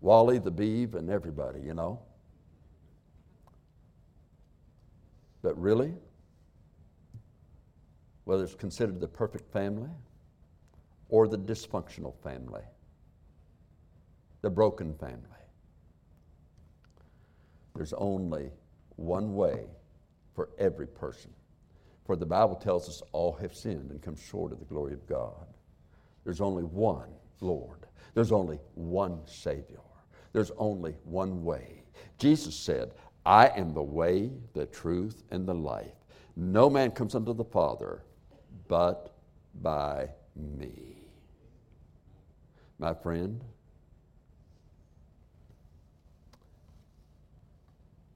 Wally, 0.00 0.38
the 0.38 0.52
Beav, 0.52 0.94
and 0.94 1.10
everybody, 1.10 1.60
you 1.60 1.74
know. 1.74 2.00
But 5.42 5.60
really, 5.60 5.94
whether 8.24 8.44
it's 8.44 8.54
considered 8.54 9.00
the 9.00 9.08
perfect 9.08 9.50
family 9.52 9.90
or 11.08 11.26
the 11.26 11.38
dysfunctional 11.38 12.14
family, 12.22 12.62
the 14.42 14.50
broken 14.50 14.94
family, 14.94 15.24
there's 17.74 17.92
only 17.94 18.50
one 19.00 19.34
way 19.34 19.64
for 20.34 20.50
every 20.58 20.86
person. 20.86 21.30
For 22.04 22.16
the 22.16 22.26
Bible 22.26 22.56
tells 22.56 22.88
us 22.88 23.02
all 23.12 23.32
have 23.34 23.54
sinned 23.54 23.90
and 23.90 24.02
come 24.02 24.16
short 24.16 24.52
of 24.52 24.58
the 24.58 24.64
glory 24.64 24.92
of 24.92 25.06
God. 25.06 25.46
There's 26.24 26.40
only 26.40 26.64
one 26.64 27.08
Lord. 27.40 27.86
There's 28.14 28.32
only 28.32 28.58
one 28.74 29.20
Savior. 29.26 29.80
There's 30.32 30.52
only 30.58 30.94
one 31.04 31.44
way. 31.44 31.82
Jesus 32.18 32.54
said, 32.54 32.92
I 33.24 33.48
am 33.48 33.74
the 33.74 33.82
way, 33.82 34.30
the 34.54 34.66
truth, 34.66 35.22
and 35.30 35.46
the 35.46 35.54
life. 35.54 35.94
No 36.36 36.70
man 36.70 36.90
comes 36.90 37.14
unto 37.14 37.32
the 37.34 37.44
Father 37.44 38.02
but 38.68 39.14
by 39.62 40.08
me. 40.36 40.96
My 42.78 42.94
friend, 42.94 43.42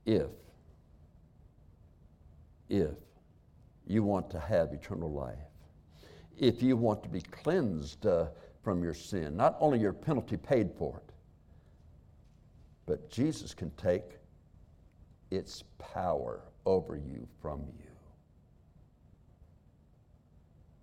if, 0.06 0.28
if 2.74 2.96
you 3.86 4.02
want 4.02 4.30
to 4.30 4.40
have 4.40 4.72
eternal 4.72 5.12
life, 5.12 5.38
if 6.38 6.62
you 6.62 6.76
want 6.76 7.02
to 7.02 7.08
be 7.08 7.20
cleansed 7.20 8.06
uh, 8.06 8.26
from 8.62 8.82
your 8.82 8.94
sin, 8.94 9.36
not 9.36 9.56
only 9.60 9.78
your 9.78 9.92
penalty 9.92 10.36
paid 10.36 10.70
for 10.76 10.96
it, 10.96 11.12
but 12.86 13.10
Jesus 13.10 13.54
can 13.54 13.70
take 13.72 14.18
its 15.30 15.62
power 15.78 16.42
over 16.66 16.96
you 16.96 17.26
from 17.40 17.60
you 17.60 17.90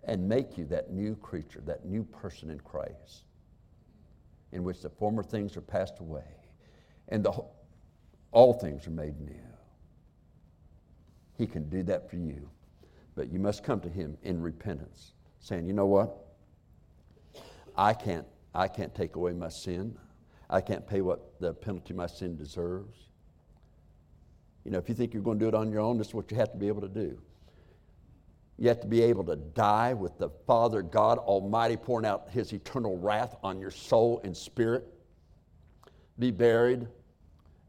and 0.06 0.28
make 0.28 0.58
you 0.58 0.66
that 0.66 0.92
new 0.92 1.16
creature, 1.16 1.62
that 1.66 1.86
new 1.86 2.04
person 2.04 2.50
in 2.50 2.60
Christ, 2.60 3.26
in 4.52 4.64
which 4.64 4.82
the 4.82 4.90
former 4.90 5.24
things 5.24 5.58
are 5.58 5.62
passed 5.62 6.00
away 6.00 6.24
and 7.10 7.24
the, 7.24 7.32
all 8.32 8.54
things 8.54 8.88
are 8.88 8.92
made 8.92 9.20
new. 9.20 9.51
He 11.42 11.48
can 11.48 11.68
do 11.70 11.82
that 11.82 12.08
for 12.08 12.18
you, 12.18 12.48
but 13.16 13.34
you 13.34 13.40
must 13.40 13.64
come 13.64 13.80
to 13.80 13.90
Him 13.90 14.16
in 14.22 14.40
repentance, 14.40 15.14
saying, 15.40 15.66
You 15.66 15.74
know 15.74 15.88
what? 15.88 16.16
I 17.76 17.96
can't, 17.96 18.28
I 18.54 18.68
can't 18.68 18.94
take 18.94 19.16
away 19.16 19.34
my 19.34 19.50
sin. 19.50 19.98
I 20.52 20.62
can't 20.62 20.86
pay 20.86 21.02
what 21.02 21.40
the 21.40 21.56
penalty 21.56 21.96
my 21.96 22.06
sin 22.06 22.36
deserves. 22.36 22.96
You 24.66 24.70
know, 24.70 24.78
if 24.78 24.88
you 24.88 24.94
think 24.94 25.16
you're 25.16 25.24
going 25.24 25.40
to 25.40 25.46
do 25.46 25.48
it 25.50 25.56
on 25.56 25.72
your 25.72 25.82
own, 25.82 25.98
this 25.98 26.10
is 26.10 26.14
what 26.14 26.30
you 26.30 26.38
have 26.38 26.52
to 26.52 26.60
be 26.60 26.68
able 26.68 26.82
to 26.82 26.88
do. 26.88 27.20
You 28.60 28.68
have 28.68 28.82
to 28.82 28.88
be 28.88 29.02
able 29.02 29.24
to 29.24 29.36
die 29.36 29.96
with 29.96 30.20
the 30.20 30.30
Father 30.46 30.84
God 30.84 31.18
Almighty 31.18 31.76
pouring 31.76 32.06
out 32.06 32.30
His 32.30 32.54
eternal 32.54 33.00
wrath 33.00 33.36
on 33.44 33.60
your 33.60 33.72
soul 33.72 34.22
and 34.24 34.38
spirit, 34.38 34.86
be 36.20 36.30
buried, 36.30 36.88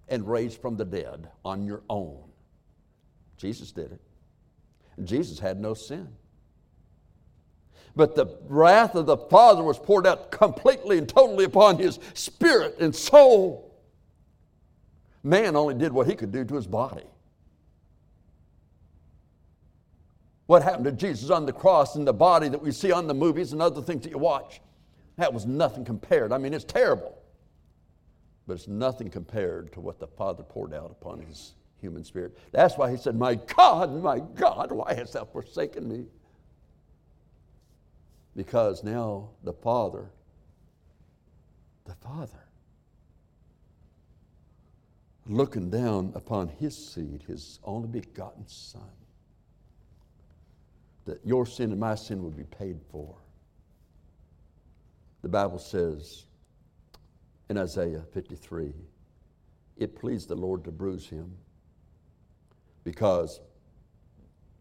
and 0.08 0.28
raised 0.28 0.60
from 0.60 0.76
the 0.76 0.84
dead 0.84 1.30
on 1.42 1.64
your 1.64 1.82
own. 1.88 2.31
Jesus 3.42 3.72
did 3.72 3.90
it. 3.90 4.00
And 4.96 5.06
Jesus 5.06 5.40
had 5.40 5.60
no 5.60 5.74
sin. 5.74 6.08
But 7.96 8.14
the 8.14 8.26
wrath 8.46 8.94
of 8.94 9.06
the 9.06 9.16
Father 9.16 9.64
was 9.64 9.80
poured 9.80 10.06
out 10.06 10.30
completely 10.30 10.96
and 10.96 11.08
totally 11.08 11.44
upon 11.44 11.76
his 11.76 11.98
spirit 12.14 12.76
and 12.78 12.94
soul. 12.94 13.74
Man 15.24 15.56
only 15.56 15.74
did 15.74 15.92
what 15.92 16.06
he 16.06 16.14
could 16.14 16.30
do 16.30 16.44
to 16.44 16.54
his 16.54 16.68
body. 16.68 17.02
What 20.46 20.62
happened 20.62 20.84
to 20.84 20.92
Jesus 20.92 21.30
on 21.30 21.44
the 21.44 21.52
cross 21.52 21.96
and 21.96 22.06
the 22.06 22.12
body 22.12 22.48
that 22.48 22.62
we 22.62 22.70
see 22.70 22.92
on 22.92 23.08
the 23.08 23.14
movies 23.14 23.52
and 23.52 23.60
other 23.60 23.82
things 23.82 24.04
that 24.04 24.10
you 24.10 24.18
watch? 24.18 24.60
That 25.16 25.34
was 25.34 25.46
nothing 25.46 25.84
compared. 25.84 26.32
I 26.32 26.38
mean, 26.38 26.54
it's 26.54 26.64
terrible. 26.64 27.18
But 28.46 28.54
it's 28.54 28.68
nothing 28.68 29.10
compared 29.10 29.72
to 29.72 29.80
what 29.80 29.98
the 29.98 30.06
Father 30.06 30.44
poured 30.44 30.72
out 30.72 30.92
upon 30.92 31.22
his 31.22 31.54
human 31.82 32.04
spirit. 32.04 32.38
That's 32.52 32.78
why 32.78 32.90
he 32.90 32.96
said, 32.96 33.16
My 33.16 33.34
God, 33.34 34.02
my 34.02 34.20
God, 34.20 34.72
why 34.72 34.94
hast 34.94 35.12
thou 35.12 35.26
forsaken 35.26 35.86
me? 35.86 36.06
Because 38.34 38.82
now 38.82 39.28
the 39.42 39.52
Father, 39.52 40.06
the 41.84 41.94
Father, 41.96 42.38
looking 45.26 45.68
down 45.68 46.12
upon 46.14 46.48
his 46.48 46.74
seed, 46.74 47.24
his 47.26 47.58
only 47.64 47.88
begotten 47.88 48.46
Son, 48.46 48.80
that 51.04 51.20
your 51.26 51.44
sin 51.44 51.72
and 51.72 51.80
my 51.80 51.96
sin 51.96 52.22
would 52.22 52.36
be 52.36 52.44
paid 52.44 52.80
for. 52.90 53.16
The 55.22 55.28
Bible 55.28 55.58
says 55.58 56.24
in 57.50 57.58
Isaiah 57.58 58.02
53 58.14 58.72
it 59.76 59.96
pleased 59.96 60.28
the 60.28 60.36
Lord 60.36 60.64
to 60.64 60.70
bruise 60.70 61.08
him 61.08 61.32
because 62.84 63.40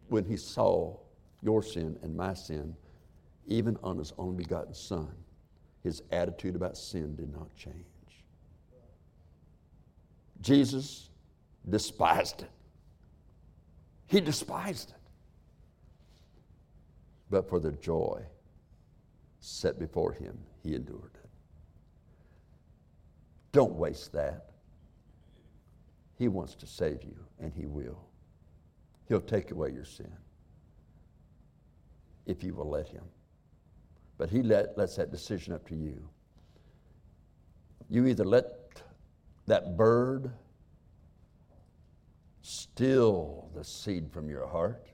when 0.08 0.24
he 0.24 0.36
saw 0.36 0.96
your 1.42 1.62
sin 1.62 1.98
and 2.02 2.16
my 2.16 2.34
sin, 2.34 2.76
even 3.46 3.76
on 3.82 3.98
his 3.98 4.12
only 4.18 4.36
begotten 4.44 4.74
Son, 4.74 5.10
his 5.82 6.02
attitude 6.12 6.54
about 6.54 6.76
sin 6.76 7.16
did 7.16 7.32
not 7.32 7.54
change. 7.56 7.76
Jesus 10.40 11.10
despised 11.68 12.42
it. 12.42 12.50
He 14.06 14.20
despised 14.20 14.90
it 14.90 15.02
but 17.32 17.48
for 17.48 17.58
the 17.58 17.72
joy 17.72 18.22
set 19.40 19.78
before 19.78 20.12
him, 20.12 20.38
he 20.62 20.74
endured 20.74 21.10
it. 21.14 21.30
Don't 23.50 23.72
waste 23.72 24.12
that. 24.12 24.50
He 26.18 26.28
wants 26.28 26.54
to 26.56 26.66
save 26.66 27.02
you, 27.02 27.16
and 27.40 27.52
he 27.52 27.64
will. 27.64 28.04
He'll 29.12 29.20
take 29.20 29.50
away 29.50 29.72
your 29.72 29.84
sin 29.84 30.10
if 32.24 32.42
you 32.42 32.54
will 32.54 32.70
let 32.70 32.88
him. 32.88 33.04
But 34.16 34.30
he 34.30 34.42
let, 34.42 34.78
lets 34.78 34.96
that 34.96 35.10
decision 35.10 35.52
up 35.52 35.68
to 35.68 35.74
you. 35.74 36.08
You 37.90 38.06
either 38.06 38.24
let 38.24 38.82
that 39.48 39.76
bird 39.76 40.30
steal 42.40 43.50
the 43.54 43.62
seed 43.62 44.10
from 44.10 44.30
your 44.30 44.46
heart, 44.46 44.88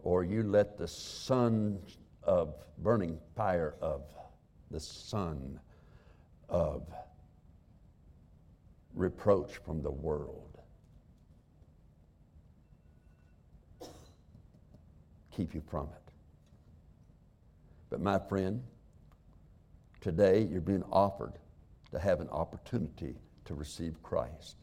or 0.00 0.22
you 0.22 0.42
let 0.42 0.76
the 0.76 0.86
sun 0.86 1.78
of 2.22 2.52
burning 2.76 3.18
fire 3.34 3.76
of 3.80 4.02
the 4.70 4.78
sun 4.78 5.58
of 6.50 6.82
reproach 8.92 9.56
from 9.64 9.80
the 9.80 9.90
world 9.90 10.49
keep 15.30 15.54
you 15.54 15.62
from 15.70 15.86
it. 15.86 16.12
But 17.90 18.00
my 18.00 18.18
friend, 18.18 18.62
today 20.00 20.48
you're 20.50 20.60
being 20.60 20.84
offered 20.92 21.34
to 21.92 21.98
have 21.98 22.20
an 22.20 22.28
opportunity 22.30 23.16
to 23.44 23.54
receive 23.54 24.02
Christ. 24.02 24.56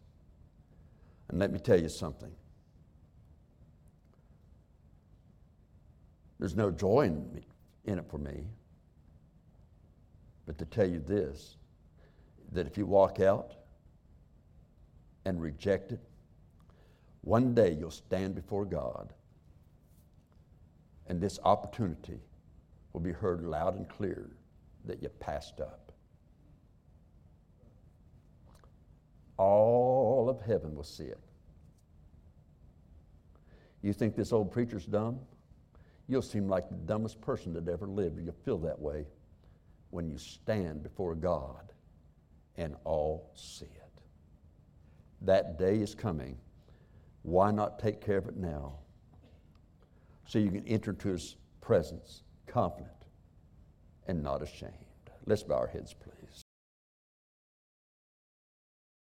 And 1.30 1.40
let 1.40 1.52
me 1.52 1.60
tell 1.60 1.80
you 1.80 1.90
something. 1.90 2.32
There's 6.40 6.56
no 6.56 6.72
joy 6.72 7.02
in, 7.02 7.34
me, 7.34 7.42
in 7.86 8.00
it 8.00 8.06
for 8.10 8.18
me. 8.18 8.46
But 10.46 10.58
to 10.60 10.66
tell 10.66 10.88
you 10.88 11.00
this 11.00 11.58
that 12.54 12.66
if 12.66 12.78
you 12.78 12.86
walk 12.86 13.20
out 13.20 13.56
and 15.26 15.42
reject 15.42 15.92
it, 15.92 16.00
one 17.22 17.54
day 17.54 17.76
you'll 17.78 17.92
stand 17.92 18.36
before 18.36 18.64
God 18.64 19.12
and 21.08 21.22
this 21.22 21.40
opportunity 21.44 22.20
will 22.94 23.02
be 23.02 23.12
heard 23.12 23.44
loud 23.44 23.76
and 23.76 23.88
clear 23.88 24.30
that 24.86 25.02
you 25.02 25.10
passed 25.20 25.60
up. 25.60 25.92
All 29.38 30.30
of 30.30 30.42
heaven 30.42 30.76
will 30.76 30.84
see 30.84 31.06
it. 31.06 31.20
You 33.82 33.94
think 33.94 34.16
this 34.16 34.34
old 34.34 34.52
preacher's 34.52 34.86
dumb? 34.86 35.20
You'll 36.08 36.22
seem 36.22 36.48
like 36.48 36.70
the 36.70 36.76
dumbest 36.76 37.22
person 37.22 37.54
that 37.54 37.68
ever 37.68 37.88
lived. 37.88 38.20
You'll 38.20 38.34
feel 38.46 38.58
that 38.60 38.80
way 38.80 39.06
when 39.92 40.10
you 40.10 40.18
stand 40.18 40.84
before 40.84 41.16
God 41.16 41.72
and 42.56 42.76
all 42.84 43.32
see 43.36 43.66
it. 43.66 44.02
That 45.22 45.60
day 45.60 45.78
is 45.78 45.94
coming. 45.94 46.38
Why 47.22 47.52
not 47.52 47.80
take 47.80 48.02
care 48.02 48.18
of 48.18 48.28
it 48.28 48.38
now? 48.38 48.80
So 50.28 50.40
you 50.40 50.52
can 50.52 50.68
enter 50.68 50.92
into 50.92 51.10
his 51.10 51.38
presence 51.62 52.24
confident 52.46 52.92
and 54.08 54.22
not 54.22 54.42
ashamed. 54.42 54.74
Let's 55.26 55.44
bow 55.44 55.56
our 55.56 55.68
heads, 55.68 55.94
please. 55.94 56.17